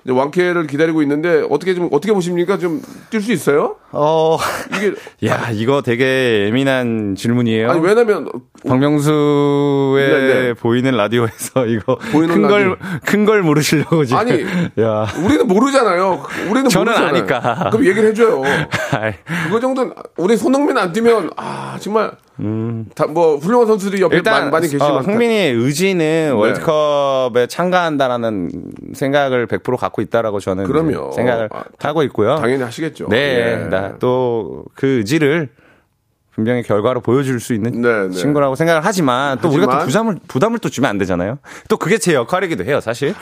[0.08, 2.58] 완쾌를 기다리고 있는데 어떻게 좀 어떻게 보십니까?
[2.58, 3.76] 좀 뛸 수 있어요?
[3.92, 4.38] 어,
[4.76, 4.94] 이게
[5.28, 7.70] 야, 이거 되게 예민한 질문이에요.
[7.70, 8.28] 아니 왜냐면
[8.66, 10.54] 박명수의 네, 네.
[10.54, 12.78] 보이는 라디오에서 이거 큰 걸.
[13.04, 14.18] 큰걸 물으시려고 지금.
[14.20, 14.42] 아니,
[14.80, 15.06] 야.
[15.24, 16.22] 우리는 모르잖아요.
[16.50, 17.08] 우리는 저는 모르잖아요.
[17.08, 17.70] 아니까.
[17.70, 18.42] 그럼 얘기를 해줘요.
[19.46, 22.12] 그거 정도는 우리 손흥민 안 뛰면 아 정말
[22.94, 24.18] 다 뭐 훌륭한 선수들이 옆에 음.
[24.18, 25.58] 일단 많이, 계시지만 어, 흥민이의 네.
[25.58, 28.50] 의지는 월드컵에 참가한다라는
[28.94, 31.12] 생각을 100% 갖고 있다라고 저는 그럼요.
[31.12, 32.36] 생각을 아, 하고 있고요.
[32.36, 33.08] 당연히 하시겠죠.
[33.08, 33.92] 네, 예.
[33.98, 35.48] 또그 의지를
[36.34, 38.10] 분명히 결과로 보여줄 수 있는 네, 네.
[38.10, 41.38] 친구라고 생각을 하지만 또 우리가 또 하지만 부담을 부담을 또 주면 안 되잖아요.
[41.68, 43.14] 또 그게 제 역할이기도 해요, 사실.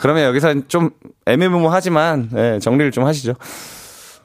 [0.00, 0.90] 그러면 여기서 좀
[1.26, 3.34] 애매모호하지만 예, 정리를 좀 하시죠.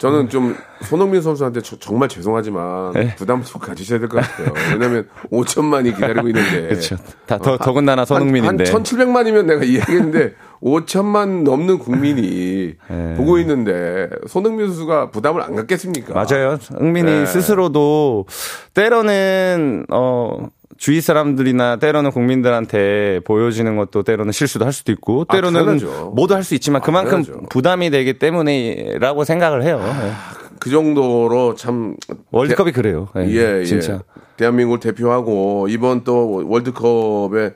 [0.06, 3.16] 저는 좀 손흥민 선수한테 저- 정말 죄송하지만 네.
[3.16, 4.54] 부담을 좀 가지셔야 될 것 같아요.
[4.74, 6.68] 왜냐하면 5천만이 기다리고 있는데.
[6.70, 6.98] 그렇죠.
[7.26, 8.66] 다 더, 더군다나 손흥민인데.
[8.66, 13.14] 한, 한 1,700만이면 내가 이해하겠는데 5천만 넘는 국민이 네.
[13.18, 16.14] 보고 있는데 손흥민 선수가 부담을 안 갖겠습니까?
[16.14, 16.58] 맞아요.
[16.78, 17.26] 흥민이 네.
[17.26, 18.26] 스스로도
[18.74, 25.60] 때로는 어 주위 사람들이나 때로는 국민들한테 보여지는 것도 때로는 실수도 할 수도 있고 아, 때로는
[25.78, 26.12] 당연하죠.
[26.16, 27.48] 모두 할 수 있지만 그만큼 당연하죠.
[27.50, 29.82] 부담이 되기 때문에라고 생각을 해요.
[29.84, 30.12] 예.
[30.60, 31.96] 그 정도로 참
[32.32, 33.08] 월드컵이 그래요.
[33.18, 33.64] 예, 예, 예.
[33.66, 34.02] 진짜.
[34.38, 37.54] 대한민국을 대표하고 이번 또 월드컵에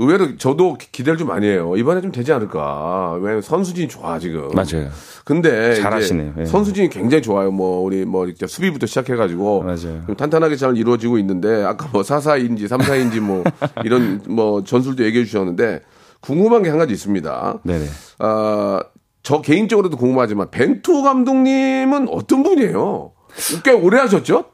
[0.00, 1.74] 의외로 저도 기- 기대를 좀 많이 해요.
[1.76, 3.18] 이번에 좀 되지 않을까.
[3.20, 4.48] 왜냐면 선수진이 좋아 지금.
[4.54, 4.88] 맞아요.
[5.26, 6.32] 근데 이제 잘하시네요.
[6.38, 6.44] 예.
[6.46, 7.50] 선수진이 굉장히 좋아요.
[7.50, 10.02] 뭐 우리 뭐 이렇게 수비부터 시작해가지고 맞아요.
[10.06, 13.44] 좀 탄탄하게 잘 이루어지고 있는데 아까 뭐 4사인지 3사인지 뭐
[13.84, 15.82] 이런 뭐 전술도 얘기해 주셨는데
[16.20, 17.58] 궁금한 게 한 가지 있습니다.
[17.62, 17.84] 네네.
[18.20, 18.80] 아,
[19.22, 23.12] 저 개인적으로도 궁금하지만 벤투 감독님은 어떤 분이에요?
[23.64, 24.44] 꽤 오래 하셨죠?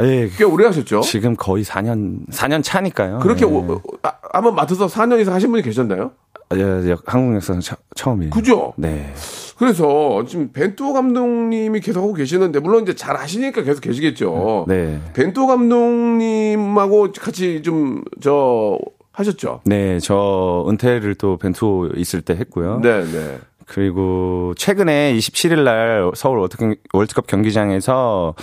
[0.00, 1.00] 예, 꽤 오래 하셨죠?
[1.02, 3.20] 지금 거의 4년 4년 차니까요.
[3.20, 3.48] 그렇게 예.
[3.48, 6.10] 오- 아, 한번 맡아서 4년 이상 하신 분이 계셨나요?
[6.54, 8.30] 예, 예, 한국 역사는 처, 처음이에요.
[8.30, 8.72] 그죠?
[8.76, 9.12] 네.
[9.56, 14.64] 그래서 지금 벤투 감독님이 계속 하고 계시는데 물론 이제 잘 하시니까 계속 계시겠죠.
[14.68, 15.00] 네.
[15.14, 18.78] 벤투 감독님하고 같이 좀저
[19.12, 19.60] 하셨죠.
[19.64, 22.80] 네, 저 은퇴를 또 벤투 있을 때 했고요.
[22.82, 23.38] 네, 네.
[23.66, 26.46] 그리고 최근에 27일 날 서울
[26.92, 28.34] 월드컵 경기장에서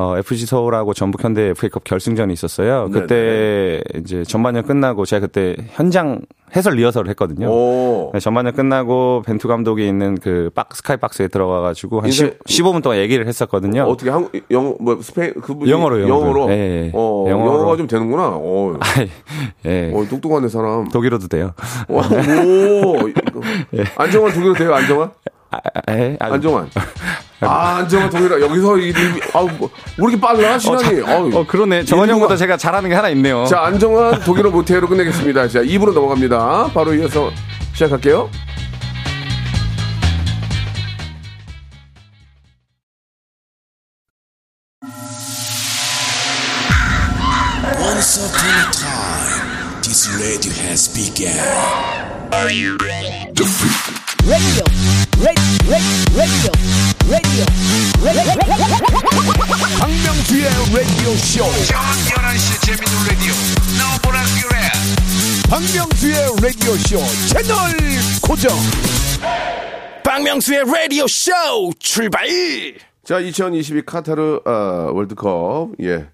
[0.00, 2.88] 어, FC 서울하고 전북 현대 FA컵 결승전이 있었어요.
[2.92, 6.20] 그때 이제 전반전 끝나고 제가 그때 현장
[6.54, 7.48] 해설 리허설을 했거든요.
[7.50, 8.12] 오.
[8.14, 12.38] 네, 전반전 끝나고 벤투 감독이 있는 그 박스 스카이 박스에 들어가 가지고 한 인사- 10,
[12.44, 13.82] 15분 동안 얘기를 했었거든요.
[13.82, 16.26] 어 떻게 한국 영어 뭐 스페인 그분이 영어로, 영어로.
[16.26, 16.54] 영어로 예,
[16.86, 16.90] 예.
[16.94, 17.54] 어, 영어로.
[17.58, 18.30] 영어가 좀 되는구나.
[18.36, 18.78] 어.
[19.66, 19.92] 예.
[19.92, 20.86] 어, 똑똑하네 사람.
[20.90, 21.54] 독일어도 돼요.
[21.88, 22.94] 와, 오.
[23.98, 24.72] 안정환 독일어 돼요?
[24.74, 25.10] 안정환?
[25.50, 25.58] 아,
[25.92, 26.16] 예.
[26.20, 26.70] 아, 안정환.
[27.40, 28.40] 아, 안정환 독일어.
[28.40, 28.94] 여기서 이, 이
[29.32, 31.00] 아우 뭐, 왜 이렇게 빨라 시간이?
[31.00, 31.34] 어우.
[31.38, 31.84] 어, 그러네.
[31.84, 33.46] 정원 일부가- 형보다 제가 잘하는 게 하나 있네요.
[33.46, 35.48] 자, 안정환 독일어 못해요로 끝내겠습니다.
[35.48, 36.70] 자, 2부로 넘어갑니다.
[36.74, 37.30] 바로 이어서
[37.72, 38.28] 시작할게요.
[54.28, 54.64] Radio
[55.24, 56.52] radio, radio, radio,
[57.08, 57.44] radio,
[58.02, 58.28] radio.
[59.80, 61.44] 박명수의 라디오 쇼.
[61.64, 63.32] 저녁 11시 재밌는 라디오
[63.78, 64.54] 너보라 그래
[65.48, 67.56] 박명수의 라디오 쇼 채널
[68.22, 68.50] 고정.
[70.04, 71.32] 박명수의 라디오 쇼
[71.78, 72.26] 출발!
[73.04, 76.06] 자, 2022 카타르 어, 월드컵 예.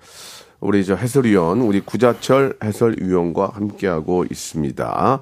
[0.60, 5.20] 우리 저 해설위원 우리 구자철 해설위원과 함께하고 있습니다.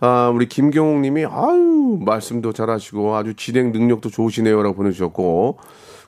[0.00, 5.58] 아, 우리 김경욱 님이 아유, 말씀도 잘하시고 아주 진행 능력도 좋으시네요라고 보내 주셨고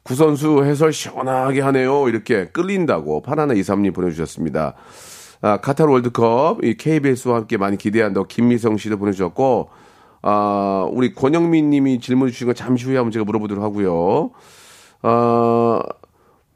[0.03, 2.09] 구선수 해설 시원하게 하네요.
[2.09, 4.75] 이렇게 끌린다고 파나나 이삼님 보내 주셨습니다.
[5.41, 9.71] 아, 카타르 월드컵 이 KBS와 함께 많이 기대한다고 김미성 씨도 보내 주셨고
[10.23, 14.31] 아, 우리 권영민 님이 질문 주신 거 잠시 후에 한번 제가 물어보도록 하고요.
[15.03, 15.81] 어,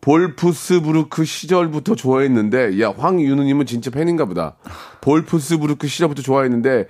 [0.01, 4.57] 볼프스부르크 시절부터 좋아했는데, 야, 황윤우님은 진짜 팬인가 보다.
[5.01, 6.88] 볼프스부르크 시절부터 좋아했는데,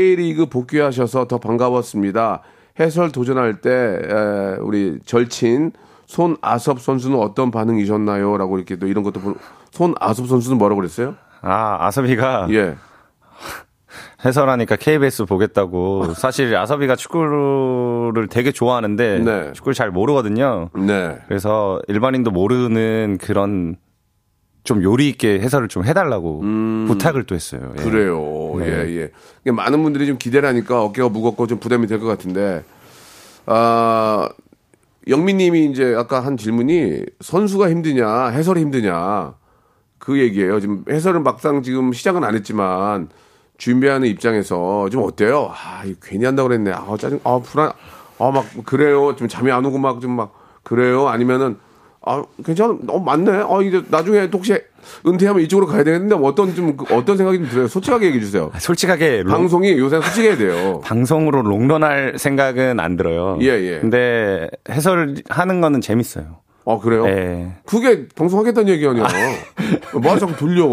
[0.00, 2.42] K리그 복귀하셔서 더 반가웠습니다.
[2.78, 5.72] 해설 도전할 때, 에, 우리 절친,
[6.06, 8.36] 손아섭 선수는 어떤 반응이셨나요?
[8.38, 9.34] 라고 이렇게 또 이런 것도, 보-
[9.72, 11.16] 손아섭 선수는 뭐라고 그랬어요?
[11.42, 12.76] 아, 아섭이가 예.
[14.24, 16.14] 해설하니까 KBS 보겠다고.
[16.14, 19.52] 사실 아섭이가 축구를 되게 좋아하는데 네.
[19.54, 20.68] 축구를 잘 모르거든요.
[20.74, 21.18] 네.
[21.26, 23.76] 그래서 일반인도 모르는 그런
[24.62, 26.40] 좀 요리 있게 해설을 좀 해달라고
[26.88, 27.72] 부탁을 또 했어요.
[27.78, 27.82] 예.
[27.82, 27.90] 음.
[27.90, 28.54] 그래요.
[28.58, 28.66] 네.
[28.66, 29.10] 예,
[29.46, 29.50] 예.
[29.50, 32.62] 많은 분들이 좀 기대를 하니까 어깨가 무겁고 좀 부담이 될 것 같은데,
[33.46, 34.28] 아,
[35.08, 39.34] 영민 님이 이제 아까 한 질문이 선수가 힘드냐, 해설이 힘드냐,
[39.98, 40.60] 그 얘기예요.
[40.60, 43.08] 지금 해설은 막상 지금 시작은 안 했지만,
[43.56, 45.50] 준비하는 입장에서 좀 어때요?
[45.52, 46.72] 아, 이거 괜히 한다고 그랬네.
[46.72, 47.72] 아, 짜증, 아, 불안,
[48.18, 49.16] 아, 막, 그래요.
[49.16, 51.08] 좀 잠이 안 오고 막 좀 막, 그래요.
[51.08, 51.58] 아니면은,
[52.02, 52.76] 아, 괜찮아.
[52.88, 53.30] 어, 맞네.
[53.30, 54.54] 아, 이제 나중에 또 혹시
[55.06, 57.68] 은퇴하면 이쪽으로 가야 되겠는데 뭐 어떤 좀, 그 어떤 생각이 좀 들어요?
[57.68, 58.50] 솔직하게 얘기해 주세요.
[58.58, 60.80] 솔직하게 롱- 방송이 요새 솔직해야 돼요.
[60.84, 63.38] 방송으로 롱런할 생각은 안 들어요.
[63.42, 63.78] 예, 예.
[63.80, 66.38] 근데 해설하는 거는 재밌어요.
[66.66, 67.06] 아, 그래요?
[67.06, 67.52] 예.
[67.64, 69.06] 그게 방송하겠다는 얘기 아니야.
[69.94, 70.66] 뭐 자꾸 돌려.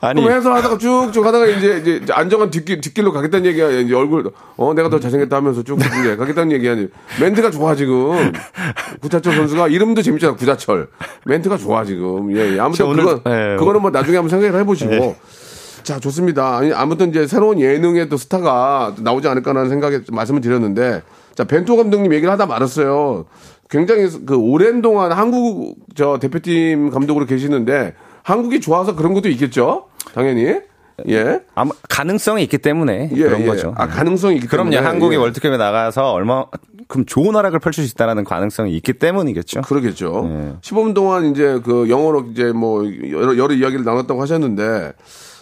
[0.00, 0.20] 아니.
[0.20, 3.70] 그럼 해설하다가 쭉쭉 하다가 이제, 이제 안정한 뒷길, 뒷길로 가겠다는 얘기야.
[3.70, 6.88] 이제 얼굴, 어, 내가 더 잘생겼다 하면서 쭉 이제 가겠다는 얘기 아니.
[7.20, 8.32] 멘트가 좋아, 지금.
[9.00, 10.88] 구자철 선수가 이름도 재밌잖아, 구자철.
[11.24, 12.36] 멘트가 좋아, 지금.
[12.36, 12.60] 예, 예.
[12.60, 13.56] 아무튼 그건, 예.
[13.56, 15.16] 그거는 뭐 나중에 한번 생각을 해보시고.
[15.84, 16.56] 자, 좋습니다.
[16.58, 21.02] 아니, 아무튼 이제 새로운 예능의 또 스타가 나오지 않을까라는 생각에 좀 말씀을 드렸는데,
[21.36, 23.26] 자, 벤투 감독님 얘기를 하다 말았어요.
[23.68, 29.86] 굉장히 그 오랜 동안 한국 저 대표팀 감독으로 계시는데, 한국이 좋아서 그런 것도 있겠죠?
[30.14, 30.60] 당연히.
[31.08, 31.40] 예.
[31.54, 33.46] 아마 가능성이 있기 때문에 예, 그런 예.
[33.46, 33.74] 거죠.
[33.76, 34.70] 아, 가능성이 있기 그럼요.
[34.70, 34.88] 때문에.
[34.88, 35.18] 한국이 예.
[35.18, 39.60] 월드컵에 나가서 얼마큼 좋은 활약을 펼칠 수 있다는 가능성이 있기 때문이겠죠.
[39.62, 40.26] 그러겠죠.
[40.30, 40.52] 예.
[40.62, 44.92] 15분 동안 이제 그 영어로 이제 뭐 여러, 여러 이야기를 나눴다고 하셨는데,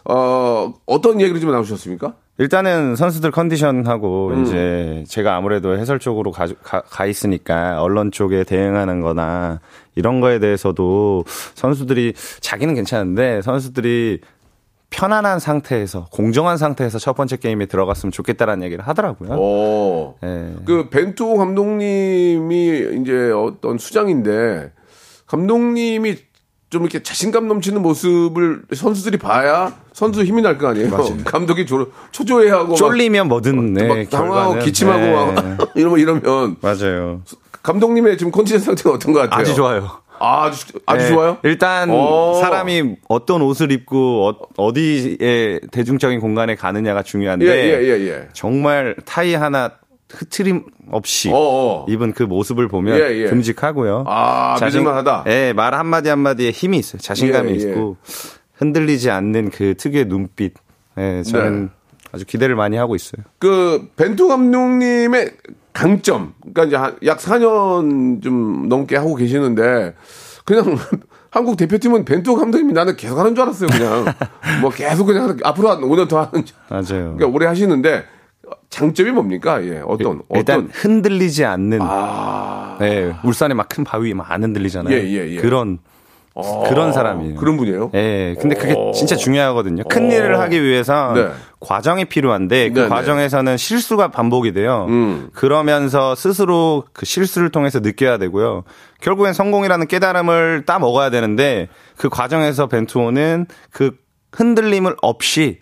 [0.06, 2.14] 어, 어떤 얘기를 좀 나누셨습니까?
[2.38, 4.42] 일단은 선수들 컨디션하고 음.
[4.42, 9.60] 이제 제가 아무래도 해설 쪽으로 가, 가, 가 있으니까 언론 쪽에 대응하는 거나
[9.94, 14.20] 이런 거에 대해서도 선수들이 자기는 괜찮은데 선수들이
[14.90, 19.30] 편안한 상태에서 공정한 상태에서 첫 번째 게임에 들어갔으면 좋겠다라는 얘기를 하더라고요.
[19.32, 20.16] 어.
[20.22, 20.54] 예.
[20.64, 24.72] 그 벤투 감독님이 이제 어떤 수장인데
[25.26, 26.16] 감독님이
[26.74, 30.90] 좀 이렇게 자신감 넘치는 모습을 선수들이 봐야 선수 힘이 날 거 아니에요.
[31.24, 34.64] 감독이 조, 초조해하고 막- 쫄리면 뭐든 네, 막 당황하고 결과는.
[34.64, 35.12] 기침하고 네.
[35.56, 37.22] 막 이러면 이러면 맞아요.
[37.62, 39.40] 감독님의 지금 컨디션 상태는 어떤 것 같아요?
[39.40, 39.88] 아주 좋아요.
[40.18, 41.08] 아, 아주 아주 네.
[41.12, 41.38] 좋아요.
[41.44, 42.34] 일단 오.
[42.40, 48.28] 사람이 어떤 옷을 입고 어, 디에 대중적인 공간에 가느냐가 중요한데 예, 예, 예, 예.
[48.32, 49.70] 정말 타이 하나
[50.14, 51.86] 흐트림 없이 어, 어.
[51.88, 53.26] 입은 그 모습을 보면 예, 예.
[53.28, 54.04] 듬직하고요.
[54.06, 55.24] 아, 믿을만하다.
[55.28, 57.00] 예, 말 한마디 한마디에 힘이 있어요.
[57.00, 57.70] 자신감이 예, 예.
[57.70, 57.96] 있고
[58.54, 60.54] 흔들리지 않는 그 특유의 눈빛.
[60.98, 61.68] 예, 저는 네.
[62.12, 63.22] 아주 기대를 많이 하고 있어요.
[63.38, 65.32] 그 벤투 감독님의
[65.72, 69.94] 강점, 그러니까 이제 한- 약 4년 좀 넘게 하고 계시는데
[70.44, 70.64] 그냥
[71.30, 73.68] 한국 대표팀은 벤투 감독님이 나는 계속 하는 줄 알았어요.
[73.68, 74.04] 그냥
[74.62, 76.56] 뭐 계속 그냥 앞으로 한 5년 더 하는 줄.
[76.68, 77.16] 맞아요.
[77.16, 78.04] 그러니까 오래 하시는데
[78.70, 79.62] 장점이 뭡니까?
[79.64, 81.78] 예, 어떤 일단 어떤 흔들리지 않는.
[81.82, 84.94] 아, 네, 울산에 막큰 바위 막 안 흔들리잖아요.
[84.94, 85.36] 예, 예, 예.
[85.36, 85.78] 그런
[86.68, 87.36] 그런 사람이에요.
[87.36, 87.90] 그런 분이에요?
[87.94, 88.90] 예, 근데 그게 오.
[88.92, 89.84] 진짜 중요하거든요.
[89.84, 91.28] 큰 일을 하기 위해서 네.
[91.60, 92.88] 과정이 필요한데 그 네, 네.
[92.88, 94.86] 과정에서는 실수가 반복이 돼요.
[94.88, 95.28] 음.
[95.32, 98.64] 그러면서 스스로 그 실수를 통해서 느껴야 되고요.
[99.00, 103.92] 결국엔 성공이라는 깨달음을 따 먹어야 되는데 그 과정에서 벤투호는 그
[104.32, 105.60] 흔들림을 없이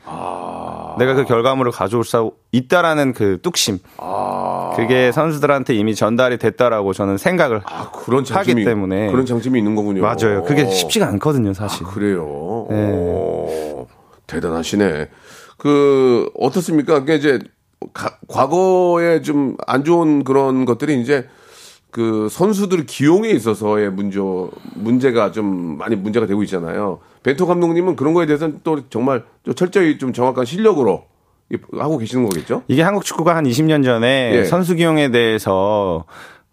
[0.94, 0.98] 아.
[0.98, 3.78] 내가 그 결과물을 가져올 수 있다라는 그 뚝심.
[3.98, 4.72] 아.
[4.76, 9.10] 그게 선수들한테 이미 전달이 됐다라고 저는 생각을 아, 그런 하기 장점이 때문에.
[9.10, 10.02] 그런 장점이 있는 거군요.
[10.02, 10.42] 맞아요.
[10.44, 11.86] 그게 쉽지가 않거든요, 사실.
[11.86, 12.66] 아, 그래요.
[12.70, 12.92] 네.
[12.92, 13.86] 오,
[14.26, 15.08] 대단하시네.
[15.58, 17.00] 그 어떻습니까?
[17.00, 17.38] 그게 이제
[17.92, 21.28] 가- 과거에 좀 안 좋은 그런 것들이 이제
[21.90, 24.18] 그 선수들 기용에 있어서의 문제
[24.76, 27.00] 문제가 좀 많이 문제가 되고 있잖아요.
[27.22, 31.04] 벤토 감독님은 그런 거에 대해서는 또 정말 좀 철저히 좀 정확한 실력으로
[31.78, 32.62] 하고 계시는 거겠죠?
[32.68, 34.44] 이게 한국 축구가 한 20년 전에 예.
[34.44, 36.04] 선수 기용에 대해서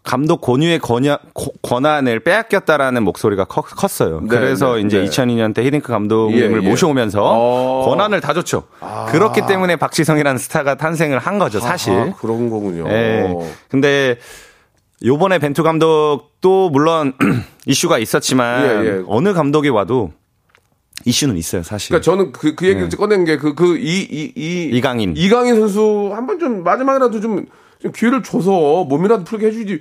[0.02, 4.20] 감독 권유의 권야, 고- 권한을 빼앗겼다라는 목소리가 커- 컸어요.
[4.20, 5.04] 네, 그래서 네, 이제 네.
[5.06, 6.68] 2002년 때 히딩크 감독님을 예, 예.
[6.70, 7.84] 모셔오면서 어.
[7.86, 8.64] 권한을 다 줬죠.
[9.08, 11.92] 그렇기 때문에 박지성이라는 스타가 탄생을 한 거죠, 사실.
[11.94, 12.86] 아, 그런 거군요.
[12.88, 13.34] 예.
[13.68, 14.16] 근데
[15.04, 17.12] 요번에 벤투 감독도 물론
[17.66, 19.02] 이슈가 있었지만 예, 예.
[19.06, 20.12] 어느 감독이 와도
[21.04, 21.88] 이슈는 있어요, 사실.
[21.88, 24.68] 그러니까 저는 그, 그 얘기를 꺼낸 게 그, 그, 이, 이, 이.
[24.70, 24.76] 네.
[24.76, 25.14] 이강인.
[25.16, 27.46] 이강인 선수 한 번 좀 마지막이라도 좀,
[27.80, 29.80] 좀 기회를 줘서 몸이라도 풀게 해주지.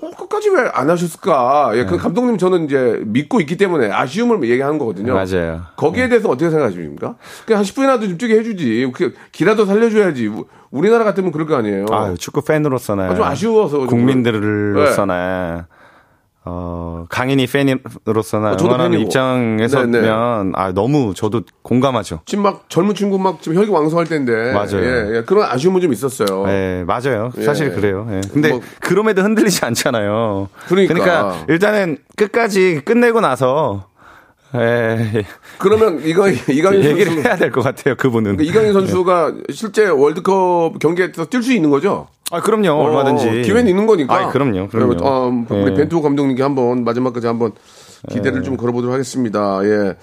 [0.00, 1.70] 어, 끝까지 왜 안 하셨을까?
[1.74, 5.14] 예, 그 감독님 저는 이제 믿고 있기 때문에 아쉬움을 얘기하는 거거든요.
[5.16, 5.24] 네.
[5.36, 5.62] 맞아요.
[5.76, 7.14] 거기에 대해서 어떻게 생각하십니까?
[7.46, 8.90] 그냥 한 10분이라도 좀 뛰게 해주지.
[8.94, 10.26] 그 기라도 살려줘야지.
[10.26, 11.86] 우- 우리나라 같으면 그럴 거 아니에요.
[11.92, 15.66] 아유, 축구 팬으로서나 아, 좀 아쉬워서 좀 국민들로서나
[16.44, 18.98] 어, 강인이 팬으로서나 어, 응원하는.
[19.00, 20.08] 입장에서면 네, 네.
[20.54, 22.20] 아, 너무 저도 공감하죠.
[22.26, 24.52] 지금 막 젊은 친구 막 지금 혈기 왕성할 때인데.
[24.52, 24.78] 맞아요.
[24.82, 26.44] 예, 예, 그런 아쉬움은 좀 있었어요.
[26.46, 27.30] 네, 맞아요.
[27.38, 27.42] 예.
[27.42, 28.08] 사실 그래요.
[28.10, 28.20] 예.
[28.32, 30.48] 근데 뭐- 그럼에도 흔들리지 않잖아요.
[30.66, 31.44] 그러니까.
[31.48, 33.86] 일단은 끝까지 끝내고 나서
[34.54, 35.24] 예,
[35.58, 37.94] 그러면 이거 이강인 얘기를 선수 해야 될 것 같아요.
[37.96, 38.36] 그분은.
[38.36, 42.08] 그러니까 이강인 선수가 실제 월드컵 경기에서 뛸 수 있는 거죠?
[42.30, 42.70] 아, 그럼요.
[42.82, 43.28] 얼마든지.
[43.28, 44.14] 어, 기회는 있는 거니까.
[44.14, 44.68] 아, 그럼요.
[44.68, 44.96] 그럼요.
[45.02, 45.74] 어, 우리 예.
[45.74, 47.52] 벤투 감독님께 한번 마지막까지 한번
[48.10, 49.60] 기대를 좀 걸어보도록 하겠습니다.
[49.64, 49.96] 예.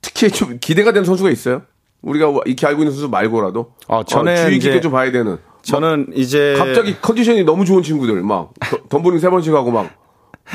[0.00, 1.62] 특히 좀 기대가 되는 선수가 있어요?
[2.02, 3.72] 우리가 익히 알고 있는 선수 말고라도.
[3.88, 5.38] 어, 저는 주의 깊게 좀 봐야 되는.
[5.62, 9.92] 저는 이제 갑자기 컨디션이 너무 좋은 친구들 막 더- 덤블링 세 번씩 하고 막, 막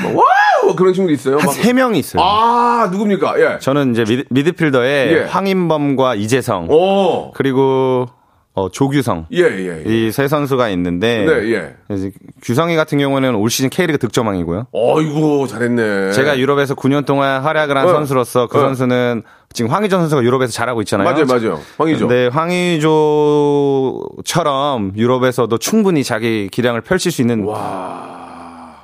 [0.02, 1.38] Wow 그런 친구도 있어요.
[1.38, 1.52] 한 막.
[1.52, 2.22] 세 명이 있어요.
[2.22, 3.40] 아 누굽니까?
[3.40, 3.58] 예.
[3.58, 5.20] 저는 이제 미드, 미드필더에 예.
[5.24, 7.32] 황인범과 이재성 오.
[7.32, 8.06] 그리고
[8.54, 9.84] 어, 조규성 예, 예.
[9.86, 10.06] 예.
[10.08, 11.76] 이 세 선수가 있는데 네, 예.
[11.94, 12.10] 이제
[12.42, 14.66] 규성이 같은 경우는 올 시즌 K리그 득점왕이고요.
[14.72, 16.10] 어이구 잘했네.
[16.12, 17.88] 제가 유럽에서 9년 동안 활약을 한 어.
[17.92, 18.62] 선수로서 그 어.
[18.62, 19.22] 선수는
[19.52, 21.08] 지금 황의조 선수가 유럽에서 잘하고 있잖아요.
[21.08, 21.60] 맞아요, 맞아요.
[21.78, 22.08] 황의조.
[22.08, 27.44] 근데 황의조처럼 유럽에서도 충분히 자기 기량을 펼칠 수 있는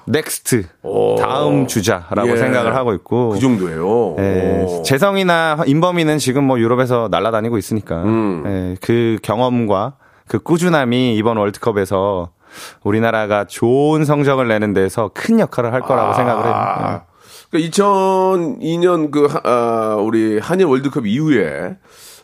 [0.07, 0.65] next
[1.19, 2.37] 다음 주자라고 예.
[2.37, 4.17] 생각을 하고 있고 그 정도예요.
[4.19, 4.83] 예, 오.
[4.83, 8.43] 재성이나 인범이는 지금 뭐 유럽에서 날아다니고 있으니까 음.
[8.47, 9.95] 예, 그 경험과
[10.29, 12.31] 그 꾸준함이 이번 월드컵에서
[12.83, 16.55] 우리나라가 좋은 성적을 내는 데서 큰 역할을 할 거라고 생각을 해요.
[16.55, 17.15] 예.
[17.51, 21.77] 그러니까 2002년 그 하- 아, 우리 한일 월드컵 이후에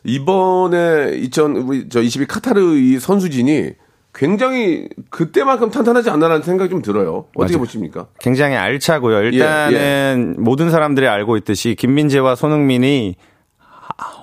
[0.05, 3.73] 이번에 2000 우리 저 22 카타르 이 선수진이
[4.13, 7.27] 굉장히 그때만큼 탄탄하지 않나라는 생각이 좀 들어요.
[7.37, 7.59] 어떻게 맞아요.
[7.59, 8.07] 보십니까?
[8.19, 9.23] 굉장히 알차고요.
[9.23, 13.17] 일단은 모든 사람들이 알고 있듯이 김민재와 손흥민이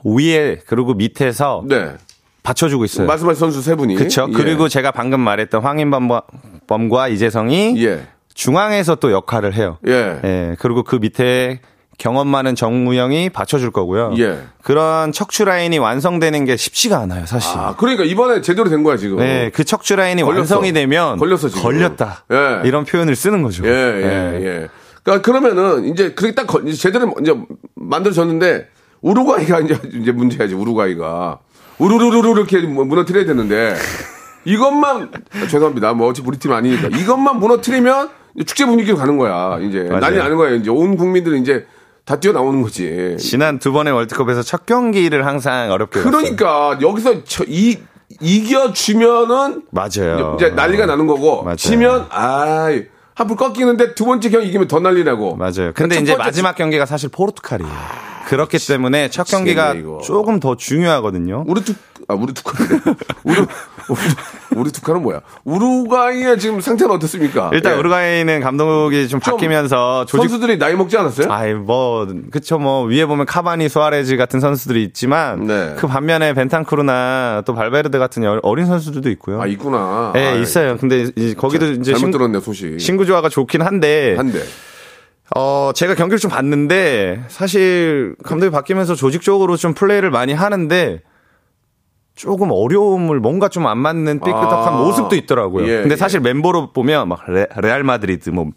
[0.03, 1.93] 위에 그리고 밑에서 네.
[2.43, 3.07] 받쳐주고 있어요.
[3.07, 3.95] 말씀하신 선수 세 분이.
[3.95, 4.27] 그렇죠.
[4.29, 4.33] 예.
[4.33, 6.23] 그리고 제가 방금 말했던 황인범과
[6.67, 8.07] 범과 이재성이 예.
[8.33, 9.77] 중앙에서 또 역할을 해요.
[9.87, 10.19] 예.
[10.23, 11.59] 예, 그리고 그 밑에
[11.97, 14.13] 경험 많은 정무영이 받쳐줄 거고요.
[14.19, 14.39] 예.
[14.61, 17.57] 그런 척추 라인이 완성되는 게 쉽지가 않아요, 사실.
[17.57, 19.17] 아, 그러니까 이번에 제대로 된 거야, 지금.
[19.17, 20.39] 네, 그 척추 라인이 걸렸어.
[20.57, 21.63] 완성이 되면 걸렸어, 지금.
[21.63, 22.25] 걸렸다.
[22.31, 22.67] 예.
[22.67, 23.65] 이런 표현을 쓰는 거죠.
[23.65, 24.67] 예, 예, 예.
[25.01, 27.33] 그러니까 그러면은 이제 그렇게 딱 걸- 이제 제대로 이제
[27.75, 28.67] 만들어졌는데
[29.01, 31.39] 우루과이가 이제 이제 문제야지 우루과이가
[31.79, 33.73] 우르르르르 이렇게 뭐 무너뜨려야 되는데
[34.45, 35.11] 이것만
[35.49, 35.93] 죄송합니다.
[35.93, 38.09] 뭐 어차피 우리 팀 아니니까 이것만 무너뜨리면
[38.45, 39.57] 축제 분위기로 가는 거야.
[39.61, 39.99] 이제 맞아요.
[39.99, 40.51] 난리 나는 거야.
[40.55, 41.65] 이제 온 국민들은 이제
[42.07, 43.17] 다 뛰어 나오는 거지.
[43.19, 46.09] 지난 두 번의 월드컵에서 첫 경기를 항상 어렵게 갔어요.
[46.09, 47.77] 그러니까 여기서 저, 이
[48.21, 50.37] 이겨 주면은 맞아요.
[50.37, 51.57] 이제 난리가 나는 거고 맞아요.
[51.57, 55.73] 지면 아이 한풀 꺾이는데 두 번째 경기 이기면 더 난리 나고 맞아요.
[55.75, 57.69] 근데 첫 이제 마지막 경기가 사실 포르투갈이에요.
[58.27, 60.01] 그렇기 때문에 첫 경기가 미치겠네, 이거.
[60.01, 61.43] 조금 더 중요하거든요.
[61.45, 61.73] 우르투
[62.07, 62.41] 아 우르투
[63.25, 63.45] 우르
[64.55, 65.21] 우리 두 칸은 뭐야?
[65.45, 67.49] 우루과이의 지금 상태는 어떻습니까?
[67.53, 67.77] 일단 예.
[67.79, 71.31] 우루과이는 감독이 좀 좀 바뀌면서 조직 선수들이 나이 먹지 않았어요?
[71.31, 75.75] 아이 뭐 그쵸 뭐 위에 보면 카바니 수아레즈 같은 선수들이 있지만 네.
[75.77, 79.41] 그 반면에 벤탄쿠르나 또 발베르데 같은 여- 어린 선수들도 있고요.
[79.41, 80.13] 아, 있구나.
[80.15, 80.77] 예, 아, 있어요.
[80.77, 82.79] 근데 이제 거기도 이제 잘못 신, 들었네, 소식.
[82.79, 84.41] 신구 조화가 좋긴 한데 한대.
[85.35, 91.01] 어, 제가 경기를 좀 봤는데, 사실, 감독이 바뀌면서 조직적으로 좀 플레이를 많이 하는데,
[92.17, 94.83] 조금 어려움을 뭔가 좀 안 맞는 삐끗한 아.
[94.83, 95.67] 모습도 있더라고요.
[95.67, 95.95] 예, 근데 예.
[95.97, 98.47] 사실 멤버로 보면, 막, 레, 레알 마드리드, 뭐,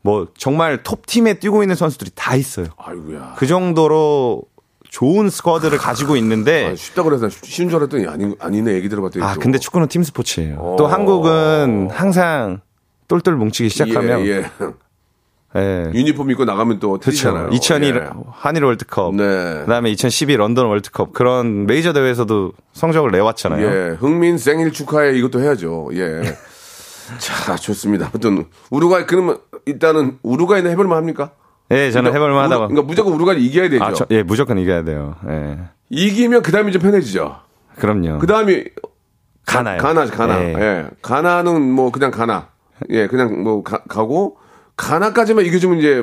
[0.00, 2.66] 뭐, 정말 톱 팀에 뛰고 있는 선수들이 다 있어요.
[2.76, 3.34] 아이고야.
[3.36, 4.42] 그 정도로
[4.88, 9.24] 좋은 squad를 가지고 있는데, 아, 쉽다 그래서 쉬운 줄 알았더니 아니, 아니네, 얘기 들어봤더니.
[9.24, 9.40] 아, 또.
[9.40, 10.56] 근데 축구는 팀 스포츠예요.
[10.58, 10.76] 어.
[10.78, 12.60] 또 한국은 항상
[13.08, 14.46] 똘똘 뭉치기 시작하면, 예, 예.
[15.56, 15.90] 예.
[15.92, 16.98] 유니폼 입고 나가면 또.
[16.98, 17.48] 틀리잖아요.
[17.52, 18.08] 2002 예.
[18.32, 19.24] 한일 월드컵, 네.
[19.64, 23.66] 그다음에 2012 런던 월드컵 그런 메이저 대회에서도 성적을 내왔잖아요.
[23.66, 25.90] 예, 흥민 생일 축하해 이것도 해야죠.
[25.94, 26.22] 예.
[27.18, 28.06] 자, 좋습니다.
[28.06, 31.32] 아무튼 우루과이 그러면 일단은 우루과이는 해볼만 합니까?
[31.70, 32.68] 예, 저는 해볼만 하다고.
[32.68, 33.84] 그러니까 무조건 우루과이 이겨야 되죠.
[33.84, 35.16] 아, 저- 예, 무조건 이겨야 돼요.
[35.28, 35.58] 예.
[35.90, 37.36] 이기면 그 다음이 좀 편해지죠.
[37.78, 38.18] 그럼요.
[38.18, 38.64] 그 다음이
[39.46, 39.78] 가나요.
[39.82, 40.40] 가나, 가나.
[40.42, 40.54] 예.
[40.54, 40.86] 예.
[41.02, 42.48] 가나는 뭐 그냥 가나.
[42.90, 44.38] 예, 그냥 뭐 가, 고
[44.82, 46.00] 가나까지만 이겨주면 이제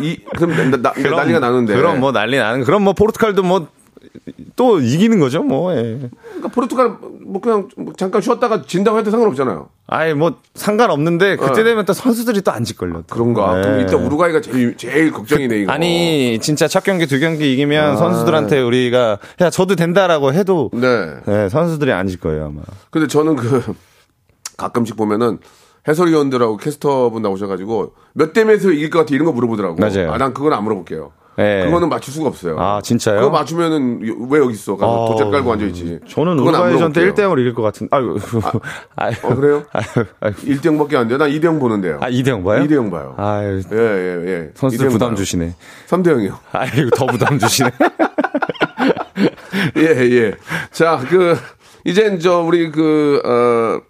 [0.00, 1.74] 이 그럼 나, 나, 그럼- 난리가 나는데.
[1.74, 2.62] 그럼 뭐 난리 나는.
[2.64, 3.66] 그럼 뭐 포르투갈도 뭐
[4.56, 5.72] 또 이기는 거죠, 뭐.
[5.76, 6.08] 예.
[6.34, 9.68] 그러니까 포르투갈 뭐 그냥 뭐 잠깐 쉬었다가 진다고 해도 상관없잖아요.
[9.86, 11.64] 아이 뭐 상관없는데 그때 어.
[11.64, 12.64] 되면 또 선수들이 또 안.
[12.64, 13.02] 또.
[13.08, 13.58] 그런가?
[13.58, 13.62] 예.
[13.62, 15.72] 그럼 일단 우루과이가 제일 제일 걱정이네 이거.
[15.72, 17.96] 아니 진짜 첫 경기 두 경기 이기면 아.
[17.96, 20.88] 선수들한테 우리가 야 저도 된다라고 해도 네.
[21.28, 22.62] 예, 선수들이 안 질 거예요 아마.
[22.90, 23.62] 근데 저는 그
[24.56, 25.38] 가끔씩 보면은
[25.88, 29.76] 해설위원들하고 캐스터분 나오셔가지고 몇 대 몇으로 이길 것 같아 이런 거 물어보더라고.
[29.80, 30.12] 맞아요.
[30.12, 31.12] 아, 난 그건 안 물어볼게요.
[31.40, 31.62] 예.
[31.64, 32.56] 그거는 맞출 수가 없어요.
[32.58, 33.20] 아, 진짜요?
[33.20, 34.76] 그거 맞추면은 왜 여기 있어?
[34.76, 36.00] 가서 아, 돗자리 깔고 앉아있지.
[36.08, 37.30] 저는 우루과이전 때 물어볼게요.
[37.30, 37.88] 1대0으로 이길 것 같은.
[37.92, 38.18] 아유.
[38.96, 39.14] 아유.
[39.22, 39.62] 어, 그래요?
[39.72, 39.84] 아유,
[40.20, 40.32] 아유.
[40.34, 41.16] 1대0 밖에 안 돼요.
[41.16, 41.98] 난 2대0 보는데요.
[42.02, 42.64] 아, 2대0 봐요?
[42.64, 43.14] 2대0 봐요.
[43.18, 43.62] 아유.
[43.72, 44.50] 예, 예, 예.
[44.54, 45.54] 선수들 부담 주시네.
[45.88, 46.36] 3대0이요.
[46.50, 47.70] 아이고, 더 부담 주시네.
[49.76, 50.32] 예, 예.
[50.72, 51.36] 자, 그,
[51.84, 53.80] 이젠 저, 우리 그, 어,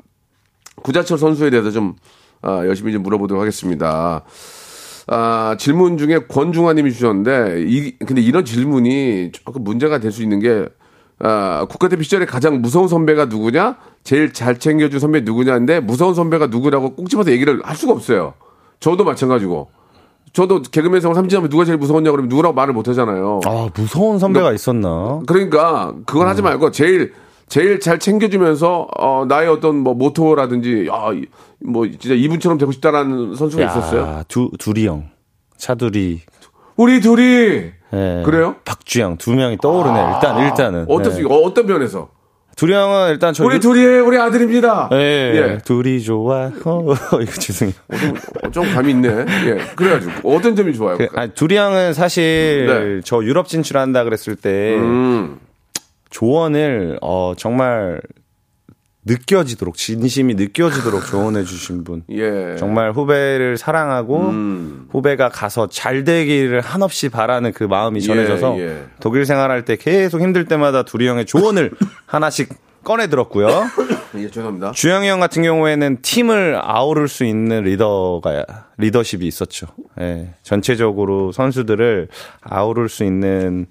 [0.88, 1.96] 구자철 선수에 대해서 좀,
[2.40, 4.22] 아, 열심히 좀 물어보도록 하겠습니다.
[5.06, 10.40] 아, 질문 중에 권중환 님이 주셨는데, 이, 근데 이런 질문이 조금 문제가 될 수 있는
[10.40, 10.66] 게,
[11.18, 13.76] 아, 국가대표 시절에 가장 무서운 선배가 누구냐?
[14.02, 18.32] 제일 잘 챙겨준 선배 누구냐인데, 무서운 선배가 누구라고 꼭 집어서 얘기를 할 수가 없어요.
[18.80, 19.68] 저도 마찬가지고.
[20.32, 23.40] 저도 개그맨 생활 3년 하면 누가 제일 무서웠냐 그러면 누구라고 말을 못 하잖아요.
[23.44, 25.20] 아, 무서운 선배가 있었나?
[25.26, 26.28] 그러니까 그건 음.
[26.28, 27.12] 하지 말고 제일
[27.48, 34.22] 제일 잘 챙겨주면서 어 나의 어떤 뭐 모토라든지 아뭐 진짜 이분처럼 되고 싶다라는 선수가 있었어요.
[34.28, 35.08] 두, 두리 형.
[35.56, 36.20] 차두리.
[36.76, 37.22] 우리 둘이
[37.92, 38.22] 예.
[38.24, 38.56] 그래요?
[38.64, 39.98] 박주영 두 명이 떠오르네.
[40.14, 40.84] 일단, 일단은.
[40.88, 41.34] 어떻습니까?
[41.34, 41.38] 예.
[41.38, 42.10] 어, 어떤 면에서?
[42.54, 43.44] 두리 형은 일단 저.
[43.44, 44.90] 우리 유- 둘이 우리 아들입니다.
[44.92, 44.96] 예.
[45.54, 45.58] 예.
[45.64, 46.50] 둘이 좋아.
[46.64, 46.82] 어,
[47.22, 47.74] 이거 죄송해요.
[48.42, 49.08] 좀, 좀 감이 있네.
[49.46, 49.56] 예.
[49.74, 50.98] 그래가지고 어떤 점이 좋아요?
[50.98, 53.00] 그, 아니, 두리 형은 사실 네.
[53.04, 55.38] 저 유럽 진출한다 그랬을 때 음.
[56.10, 58.00] 조언을 어 정말
[59.08, 62.04] 느껴지도록 진심이 느껴지도록 조언해 주신 분.
[62.10, 62.56] 예.
[62.58, 64.88] 정말 후배를 사랑하고 음.
[64.90, 68.84] 후배가 가서 잘 되기를 한없이 바라는 그 마음이 전해져서 예.
[69.00, 71.72] 독일 생활할 때 계속 힘들 때마다 두리 형의 조언을
[72.06, 72.50] 하나씩
[72.84, 73.48] 꺼내 들었고요.
[74.16, 74.72] 예, 죄송합니다.
[74.72, 79.66] 주영이 형 같은 경우에는 팀을 아우를 수 있는 리더가 리더십이 있었죠.
[80.00, 80.34] 예.
[80.42, 82.08] 전체적으로 선수들을
[82.42, 83.66] 아우를 수 있는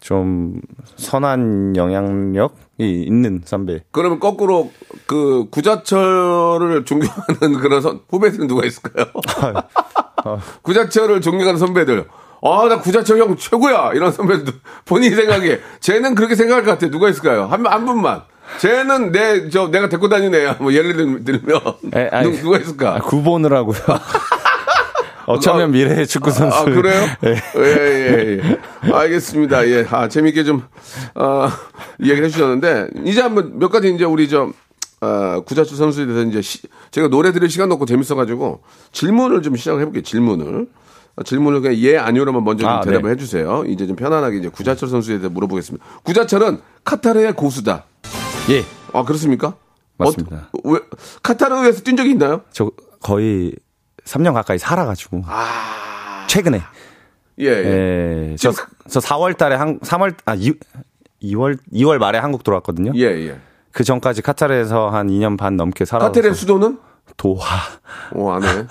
[0.00, 0.60] 좀
[0.96, 3.82] 선한 영향력이 있는 선배.
[3.92, 4.70] 그러면 거꾸로
[5.06, 9.06] 그 구자철을 존경하는 그런 선, 후배들은 누가 있을까요?
[10.62, 12.06] 구자철을 존경하는 선배들.
[12.42, 13.90] 아, 나 구자철 형 최고야!
[13.94, 14.54] 이런 선배들.
[14.86, 15.60] 본인이 생각에.
[15.80, 16.88] 쟤는 그렇게 생각할 것 같아.
[16.90, 17.44] 누가 있을까요?
[17.44, 18.22] 한, 한 분만.
[18.58, 20.56] 쟤는 내, 저, 내가 데리고 애야.
[20.58, 21.60] 뭐, 예를 들- 들면.
[21.94, 22.96] 에, 아니, 누, 가 있을까?
[22.96, 23.76] 아, 구본을 하고요.
[25.32, 26.56] 어쩌면 미래의 축구 선수.
[26.56, 27.06] 아, 그래요?
[27.24, 27.30] 예.
[27.56, 28.92] 예, 예, 예.
[28.92, 29.66] 알겠습니다.
[29.68, 29.86] 예.
[29.90, 30.62] 아, 재밌게 좀,
[31.14, 31.48] 어,
[32.00, 34.50] 이야기를 해주셨는데, 이제 한번 몇 가지 이제 우리 저,
[35.00, 39.80] 어, 구자철 선수에 대해서 이제 시- 제가 노래 들을 시간 없고 재밌어가지고 질문을 좀 시작을
[39.80, 40.02] 해볼게요.
[40.02, 40.66] 질문을.
[41.16, 43.10] 어, 질문을 그냥 예, 아니오로만 먼저 좀 아, 대답을 네.
[43.14, 43.64] 해주세요.
[43.66, 45.84] 이제 좀 편안하게 이제 구자철 선수에 대해서 물어보겠습니다.
[46.04, 47.84] 구자철은 카타르의 고수다.
[48.50, 48.64] 예.
[48.92, 49.54] 아, 그렇습니까?
[49.96, 50.48] 맞습니다.
[50.52, 50.80] 어, 왜,
[51.22, 52.42] 카타르에서 뛴 적이 있나요?
[52.52, 53.52] 저 거의
[54.10, 55.22] 3년 가까이 살아가지고.
[56.26, 56.62] 최근에.
[57.38, 58.30] 예, 예.
[58.32, 58.36] 예.
[58.36, 58.52] 저,
[58.88, 60.52] 저 4월 달에 한, 3월, 아, 2,
[61.22, 62.92] 2월, 2월 말에 한국 들어왔거든요.
[62.96, 63.38] 예, 예.
[63.72, 66.78] 그 전까지 카타르에서 한 2년 반 넘게 살아서 카타르의 수도는?
[67.16, 67.56] 도하.
[68.14, 68.66] 어, 안 해.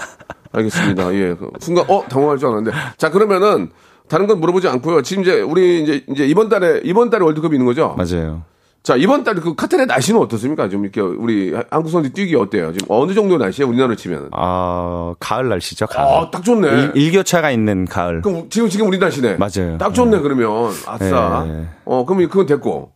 [0.52, 1.14] 알겠습니다.
[1.14, 1.36] 예.
[1.36, 2.78] 그 순간, 어, 당황할 줄 알았는데.
[2.98, 3.72] 자, 그러면은,
[4.08, 5.02] 다른 건 물어보지 않고요.
[5.04, 7.96] 지금 이제, 우리 이제, 이제 이번 달에, 이번 달에 월드컵이 있는 거죠?
[7.98, 8.44] 맞아요.
[8.90, 10.68] 자, 이번 달 그 카타르 날씨는 어떻습니까?
[10.68, 12.74] 좀 이렇게 우리 한국 선수 뛰기 어때요?
[12.74, 14.30] 지금 어느 정도 날씨에 우리나라로 치면?
[14.32, 16.08] 아, 가을 날씨죠, 가을.
[16.08, 16.68] 아, 딱 좋네.
[16.68, 18.24] 일, 일교차가 있는 가을.
[18.24, 19.38] 그럼 지금 지금 우리 날씨네.
[19.38, 19.78] 맞아요.
[19.78, 20.72] 딱 좋네 그러면.
[20.88, 21.46] 아싸.
[21.48, 21.68] 네.
[21.86, 22.92] 어, 그럼 그건 됐고.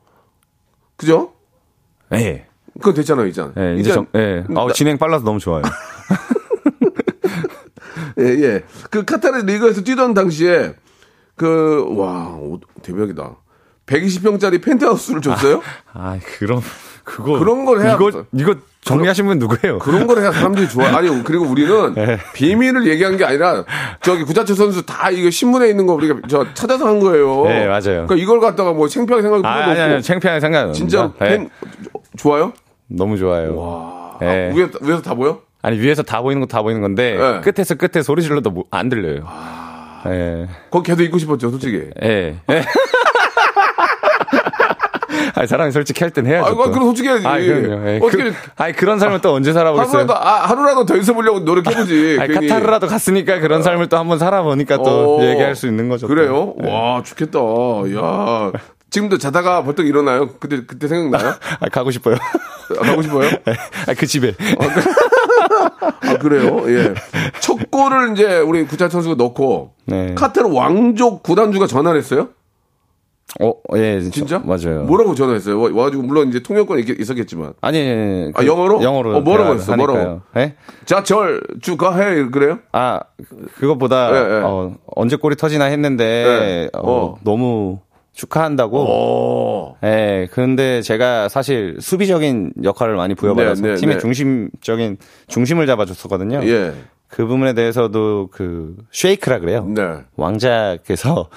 [0.98, 1.34] 그죠?
[2.14, 2.48] 예.
[2.80, 3.46] 그건 됐잖아요, 이제.
[3.56, 4.44] 예, 이제 정, 예.
[4.56, 5.62] 어, 진행 빨라서 너무 좋아요.
[8.18, 8.64] 예, 예.
[8.90, 10.74] 그 카타르 리그에서 뛰던 당시에
[11.36, 13.36] 그, 와, 오, 대박이다.
[13.86, 15.62] 120평짜리 펜트하우스를 줬어요?
[15.94, 16.62] 아, 그럼,
[17.04, 17.38] 그거.
[17.40, 19.80] 그런 걸 해야- 이거, 이거 정리하신 분 누구예요?
[19.80, 20.88] 그런 걸 해야 사람들이 좋아.
[20.98, 22.18] 아니, 그리고 우리는 네.
[22.34, 23.64] 비밀을 얘기한 게 아니라
[24.02, 27.46] 저기 구자철 선수 다 이거 신문에 있는 거 우리가 저 찾아서 한 거예요.
[27.46, 27.82] 네, 맞아요.
[28.08, 29.80] 그러니까 이걸 갖다가 뭐 창피하게 생각할 아, 아니.
[29.80, 30.74] 아니, 창피한 생각은.
[30.74, 31.30] 진짜 네.
[31.30, 31.50] 팬
[32.18, 32.54] 좋아요?
[32.88, 33.56] 너무 좋아요.
[33.58, 34.18] 와.
[34.22, 34.26] 예.
[34.52, 35.42] 아, 위에, 위에서 다 보여?
[35.62, 37.42] 아니, 위에서 다 보이는 거 다 보이는 건데, 네.
[37.52, 39.26] 끝에서 끝에 소리 질러도 뭐- 안 들려요.
[40.08, 40.48] 예.
[40.70, 41.90] 거기 계속 있고 싶었죠, 솔직히.
[42.04, 42.36] 예.
[42.50, 42.64] 예.
[45.44, 46.46] 아니, 사람이 솔직히 할 땐 해야죠.
[46.46, 46.72] 아, 또.
[46.72, 47.28] 그럼 솔직히 해야지.
[47.28, 47.88] 아니, 그럼요.
[47.90, 48.00] 예.
[48.02, 49.92] 어떻게- 그, 아니, 그런 삶을 또 언제 살아보겠어요?
[50.04, 52.18] 하루라도, 아, 하루라도 더 있어보려고 노력해보지.
[52.22, 52.48] 아니, 괜히.
[52.48, 56.08] 카타르라도 갔으니까 그런 삶을 또 한번 살아보니까 또 어, 얘기할 수 있는 거죠.
[56.08, 56.14] 또.
[56.14, 56.54] 그래요?
[56.60, 56.72] 네.
[56.72, 57.40] 와, 좋겠다.
[57.98, 58.52] 야
[58.90, 60.30] 지금도 자다가 벌떡 일어나요?
[60.40, 61.34] 그때, 그때 생각나요?
[61.60, 62.16] 아, 가고 싶어요.
[62.80, 63.28] 아, 가고 싶어요?
[63.90, 64.34] 아, 그 집에.
[66.02, 66.64] 아, 그래요?
[66.68, 66.94] 예.
[67.40, 70.14] 첫 골을 이제 우리 구자 선수가 넣고, 네.
[70.16, 72.30] 카타르 왕족 구단주가 전화를 했어요?
[73.42, 74.40] 어, 예, 진짜?
[74.40, 74.84] 맞아요.
[74.84, 75.60] 뭐라고 전화했어요?
[75.60, 77.54] 와- 와가지고, 물론 이제 통역권이 있- 있었겠지만.
[77.62, 78.84] 아니, 아, 영어로?
[78.84, 79.18] 영어로.
[79.18, 79.76] 어, 뭐라고 했어?
[79.76, 79.98] 뭐라고?
[80.00, 80.22] 하니까요.
[80.38, 80.56] 예?
[80.86, 82.26] 자, 절, 주가 해.
[82.30, 82.60] 그래요?
[82.72, 83.00] 아,
[83.56, 84.42] 그것보다, 예, 예.
[84.44, 86.70] 어, 언제 골이 터지나 했는데, 예.
[86.74, 87.18] 어, 어.
[87.24, 87.80] 너무
[88.14, 88.78] 축하한다고.
[88.80, 89.76] 오.
[89.84, 94.00] 예, 그런데 제가 사실 수비적인 역할을 많이 부여받아서 네, 네, 팀의 네.
[94.02, 96.42] 중심적인, 중심을 잡아줬었거든요.
[96.44, 96.74] 예.
[97.08, 99.66] 그 부분에 대해서도 그, 쉐이크라 그래요.
[99.68, 99.82] 네.
[100.16, 101.30] 왕자께서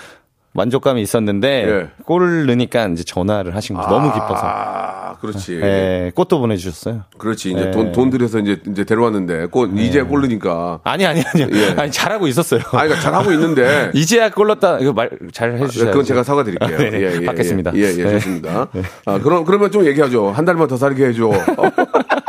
[0.57, 1.89] 만족감이 있었는데, 예.
[2.05, 3.89] 골을 넣으니까 이제 전화를 하신 거죠.
[3.89, 4.41] 너무 기뻐서.
[4.43, 5.61] 아, 그렇지.
[5.63, 7.03] 예, 꽃도 보내 주셨어요.
[7.19, 7.53] 그렇지.
[7.53, 7.71] 이제 예.
[7.71, 10.81] 돈, 돈 들여서 이제, 이제 데려왔는데, 꼭 이제 골 넣으니까.
[10.85, 11.47] 아니, 아니, 아니요.
[11.53, 11.75] 예.
[11.81, 12.61] 아니, 잘하고 있었어요.
[12.67, 13.91] 아, 그러니까 잘하고 있는데.
[13.95, 14.79] 이제야 골 넣었다.
[14.81, 15.91] 이거 말 잘 해 주셔야죠.
[15.93, 16.77] 그건 제가 사과 드릴게요.
[16.79, 17.73] 네, 예, 예, 받겠습니다.
[17.75, 18.11] 예, 예, 예, 네.
[18.13, 18.69] 좋습니다.
[19.07, 20.31] 아, 그럼, 그러면 좀 얘기하죠.
[20.31, 21.31] 한 달만 더 살게 해 줘.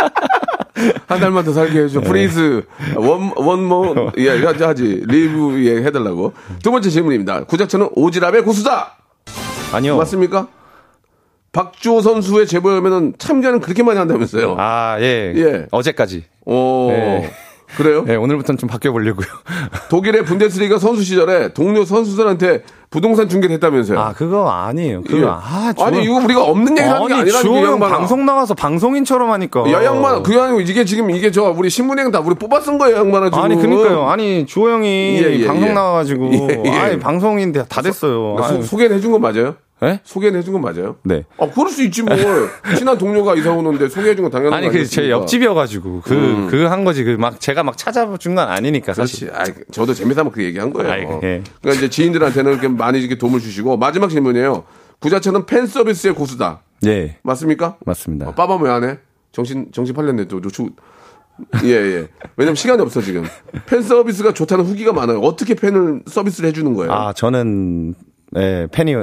[1.07, 1.84] 한 달만 더 살게 네.
[1.86, 2.01] 해줘.
[2.01, 2.63] Please.
[2.95, 5.03] One, one more, 예, 이거 하지.
[5.07, 6.34] 리뷰, 예, 해달라고.
[6.63, 7.45] 두 번째 질문입니다.
[7.45, 8.97] 구자철은 오지랖의 고수다!
[9.73, 9.97] 아니요.
[9.97, 10.47] 맞습니까?
[11.51, 14.55] 박주호 선수의 제보면은 참견은 그렇게 많이 한다면서요.
[14.59, 15.34] 아, 예.
[15.36, 15.65] 예.
[15.71, 16.25] 어제까지.
[16.45, 17.32] 오, 네.
[17.76, 18.05] 그래요?
[18.07, 19.28] 예, 오늘부터는 좀 바뀌어 보려고요.
[19.89, 23.99] 독일의 분데스리가 선수 시절에 동료 선수들한테 부동산 중개를 했다면서요.
[23.99, 25.03] 아, 그거 아니에요.
[25.03, 25.26] 그거, 예.
[25.28, 27.80] 아, 아니, 이거 우리가 없는 얘기를 하는 게 아니, 아니라는 주호.
[27.80, 29.70] 방송 나가서 방송인처럼 하니까.
[29.72, 32.97] 야, 양반, 그게 아니고 이게 지금 이게 저 우리 신문행 다 우리 뽑아 쓴 거예요,
[32.97, 33.43] 양반아 지금.
[33.43, 34.07] 아니, 그니까요.
[34.07, 34.88] 아니, 주호 형이
[35.22, 35.74] 예, 예, 방송 예.
[35.74, 36.32] 나와가지고.
[36.34, 36.70] 예, 예.
[36.72, 38.36] 아니, 방송인 다, 다 됐어요.
[38.36, 38.61] 그러니까 소.
[38.63, 39.55] 소개는 해준 건 맞아요?
[39.84, 39.99] 예?
[40.03, 40.95] 소개는 해준 건 맞아요?
[41.03, 41.23] 네.
[41.38, 42.17] 아, 그럴 수 있지 뭘.
[42.75, 45.09] 친한 동료가 이사 오는데 소개해준 건 당연한 아니, 거 그, 제?
[45.09, 46.01] 옆집이어가지고.
[46.01, 47.03] 그, 그한 거지.
[47.03, 49.30] 그 막, 제가 막 찾아준 건 아니니까, 사실.
[49.30, 49.51] 그렇지.
[49.51, 50.91] 아, 저도 재미삼아 그 얘기한 거예요.
[50.91, 51.43] 아이, 예.
[51.61, 54.63] 그러니까 이제 지인들한테는 이렇게 많이 이렇게 도움을 주시고 마지막 질문이에요.
[54.99, 56.61] 구자철은 팬 서비스의 고수다.
[56.88, 57.17] 예.
[57.21, 57.78] 맞습니까?
[57.86, 58.30] 맞습니다.
[58.30, 58.97] 어, 빠밤 왜안 해?
[59.32, 60.71] 정신 정신 팔렸네 또 노출.
[61.65, 62.07] 예 예.
[62.36, 63.23] 왜냐면 시간이 없어 지금.
[63.67, 65.19] 팬 서비스가 좋다는 후기가 많아요.
[65.19, 66.91] 어떻게 팬을 서비스를 해주는 거예요?
[66.91, 67.93] 아, 저는,
[68.38, 68.95] 예, 팬이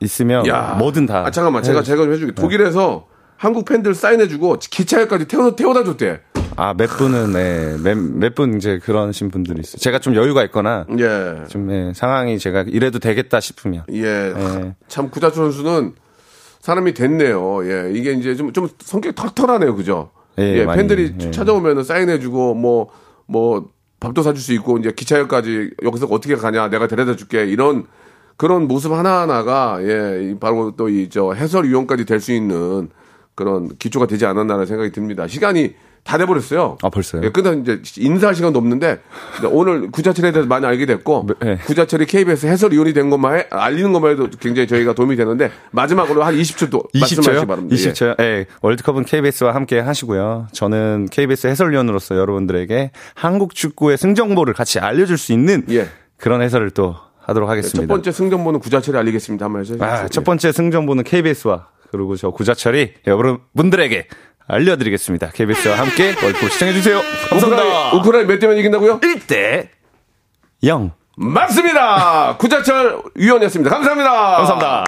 [0.00, 0.44] 있으면
[0.78, 1.24] 뭐든 다.
[1.26, 2.32] 아, 잠깐만 제가 제가 좀 해줄게.
[2.34, 6.20] 독일에서 한국 팬들 사인해주고 기차역까지 태워 태워다 줬대.
[6.56, 9.78] 아, 몇 분은, 예, 몇, 몇 분 이제 그러신 분들이 있어요.
[9.78, 11.46] 제가 좀 여유가 있거나, 예.
[11.48, 13.84] 좀, 예, 상황이 제가 이래도 되겠다 싶으면.
[13.92, 14.34] 예.
[14.36, 14.74] 예.
[14.88, 15.94] 참 구자철 선수는
[16.60, 17.64] 사람이 됐네요.
[17.64, 17.92] 예.
[17.94, 19.74] 이게 이제 좀, 좀 성격이 털털하네요.
[19.74, 20.10] 그죠?
[20.38, 20.66] 예, 예.
[20.66, 21.30] 팬들이 예.
[21.30, 22.90] 찾아오면은 사인해주고 뭐,
[23.26, 23.70] 뭐,
[24.00, 27.86] 밥도 사줄 수 있고 이제 기차역까지 여기서 어떻게 가냐 내가 데려다 줄게 이런
[28.40, 32.88] 그런 모습 하나하나가 예, 이 바로 또 이 저 해설 위원까지 될 수 있는
[33.34, 35.26] 그런 기초가 되지 않았나라는 생각이 듭니다.
[35.28, 35.74] 시간이
[36.04, 36.78] 다 돼버렸어요.
[36.82, 37.20] 아, 벌써요?
[37.22, 39.00] 예, 끝나 이제 인사할 시간도 없는데
[39.50, 41.58] 오늘 구자철에 대해서 많이 알게 됐고 네.
[41.66, 46.22] 구자철이 KBS 해설 위원이 된 것만 해, 알리는 것만 해도 굉장히 저희가 도움이 되는데 마지막으로
[46.24, 47.46] 한 20초 또 말씀하시기 20초요?
[47.46, 47.76] 바랍니다.
[47.76, 47.92] 예.
[47.92, 48.20] 20초요?
[48.22, 48.46] 예.
[48.62, 50.46] 월드컵은 KBS와 함께 하시고요.
[50.52, 55.88] 저는 KBS 해설위원으로서 여러분들에게 한국 축구의 승정보를 같이 알려줄 수 있는 예.
[56.16, 56.96] 그런 해설을 또
[57.30, 57.92] 하도록 첫 하겠습니다.
[57.92, 59.44] 번째 승전보는 구자철이 알리겠습니다.
[59.46, 59.82] 한번 해주세요.
[59.82, 64.06] 아, 첫 번째 승정보는 KBS와 그리고 저 구자철이 여러분들에게
[64.46, 65.30] 알려드리겠습니다.
[65.30, 67.00] KBS와 함께 월드컵 시청해주세요.
[67.30, 67.62] 감사합니다.
[67.62, 69.00] 우크라이, 우크라이 몇 대 면 이긴다고요?
[69.00, 69.68] 1대
[70.64, 70.92] 0.
[71.16, 72.36] 맞습니다.
[72.38, 73.70] 구자철 위원이었습니다.
[73.70, 74.10] 감사합니다.
[74.36, 74.84] 감사합니다.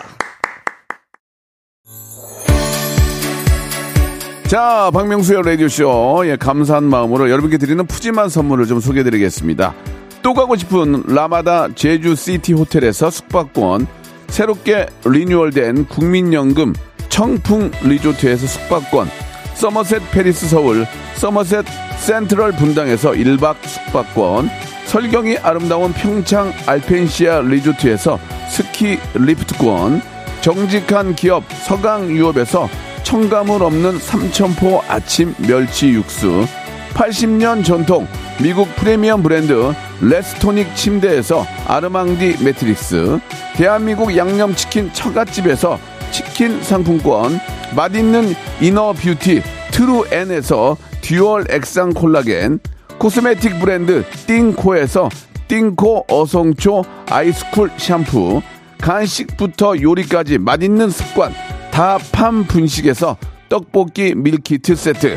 [4.49, 6.25] 자, 박명수의 라디오쇼.
[6.27, 9.75] 예, 감사한 마음으로 여러분께 드리는 푸짐한 선물을 좀 소개해 드리겠습니다.
[10.23, 13.87] 또 가고 싶은 라마다 제주시티 호텔에서 숙박권,
[14.29, 16.73] 새롭게 renewal된 국민연금
[17.09, 19.09] 청풍 리조트에서 숙박권,
[19.55, 21.67] 서머셋 페리스 서울, 서머셋
[21.99, 24.49] 센트럴 분당에서 1박 숙박권,
[24.87, 28.19] 설경이 아름다운 평창 알펜시아 리조트에서
[28.49, 30.03] 스키 리프트권,
[30.41, 32.69] 정직한 기업 서강유업에서
[33.03, 36.47] 첨가물 없는 삼천포 아침 멸치 육수,
[36.95, 38.07] 80년 전통
[38.41, 43.19] 미국 프리미엄 브랜드 레스토닉 침대에서 아르망디 매트리스,
[43.55, 45.79] 대한민국 양념치킨 처갓집에서
[46.11, 47.39] 치킨 상품권,
[47.75, 52.61] 맛있는 inner beauty 트루엔에서 dual 액상 콜라겐,
[52.99, 55.09] Cosmetic 브랜드 띵코에서
[55.49, 58.43] 띵코 어성초 아이스쿨 샴푸,
[58.81, 61.33] 간식부터 요리까지 맛있는 습관
[61.71, 63.17] 다팜 분식에서
[63.49, 65.17] 떡볶이 밀키트 세트,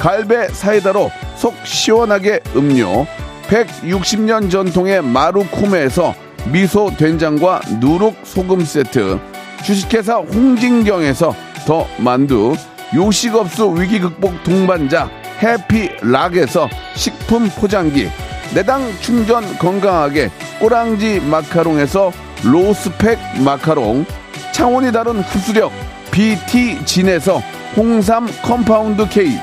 [0.00, 3.06] 갈배 사이다로 속 시원하게 음료,
[3.48, 6.14] 160년 전통의 마루코메에서
[6.50, 9.20] 미소 된장과 누룩 소금 세트,
[9.62, 11.34] 주식회사 홍진경에서
[11.66, 12.56] 더 만두,
[12.94, 15.10] 요식업소 위기 극복 동반자
[15.42, 18.08] 해피락에서 식품 포장기,
[18.54, 20.30] 당 충전 건강하게
[20.60, 22.10] 꼬랑지 마카롱에서
[22.42, 24.06] 로스펙 마카롱,
[24.52, 25.70] 차원이 다른 흡수력
[26.10, 27.42] 비티진에서
[27.76, 29.38] 홍삼 compound K,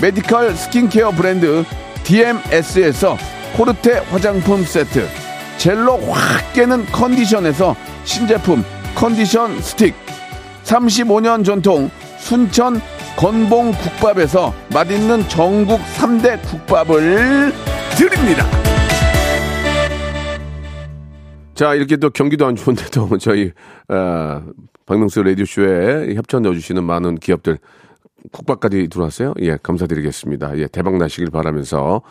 [0.00, 1.62] 메디컬 스킨케어 브랜드
[2.04, 3.18] DMS에서
[3.54, 5.06] 코르테 화장품 세트,
[5.58, 9.94] 젤로 확 깨는 컨디션에서 신제품 컨디션 스틱,
[10.64, 12.80] 35년 전통 순천
[13.16, 17.52] 건봉 국밥에서 맛있는 전국 3대 국밥을
[17.98, 18.46] 드립니다.
[21.54, 23.52] 자, 이렇게 또 경기도 안 좋은데도 저희,
[23.88, 24.42] 어,
[24.86, 27.58] 박명수 라디오쇼에 협찬 넣어주시는 많은 기업들
[28.32, 29.34] 국밥까지 들어왔어요.
[29.40, 30.58] 예, 감사드리겠습니다.
[30.58, 32.02] 예, 대박 나시길 바라면서.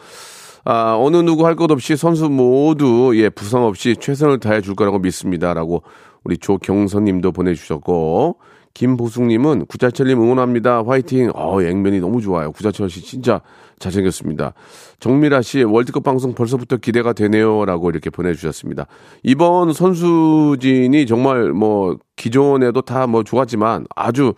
[0.66, 5.00] 아, 어느 누구 할 것 없이 선수 모두, 예, 부상 없이 최선을 다해 줄 거라고
[5.00, 5.84] 믿습니다 라고
[6.24, 8.38] 우리 조경선 님도 보내주셨고,
[8.74, 10.84] 김보숙 님은 구자철 님 응원합니다.
[10.86, 11.32] 화이팅.
[11.34, 12.52] 어, 액면이 너무 좋아요.
[12.52, 13.42] 구자철 씨 진짜
[13.80, 14.54] 잘생겼습니다.
[15.00, 18.86] 정미라 씨 월드컵 방송 벌써부터 기대가 되네요 라고 이렇게 보내주셨습니다.
[19.24, 24.34] 이번 선수진이 정말 뭐 기존에도 다 뭐 좋았지만 아주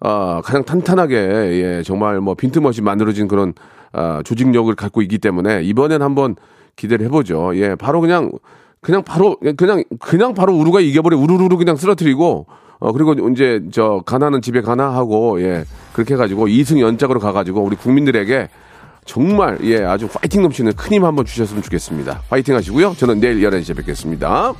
[0.00, 3.52] 아, 가장 탄탄하게 예, 정말 뭐 빈틈없이 만들어진 그런
[3.92, 6.36] 아, 조직력을 갖고 있기 때문에 이번엔 한번
[6.76, 7.56] 기대를 해보죠.
[7.56, 8.30] 예, 바로 그냥
[8.80, 12.46] 그냥 바로 그냥 그냥 바로 우루가 이겨버려 우르르르 그냥 쓰러뜨리고
[12.78, 17.74] 어 그리고 이제 저 가나는 집에 가나 하고 예 그렇게 해가지고 2승 연짝으로 가가지고 우리
[17.74, 18.48] 국민들에게
[19.04, 22.20] 정말 예 아주 파이팅 넘치는 큰 힘 한번 주셨으면 좋겠습니다.
[22.28, 22.94] 파이팅 하시고요.
[22.96, 24.54] 저는 내일 11시에 뵙겠습니다.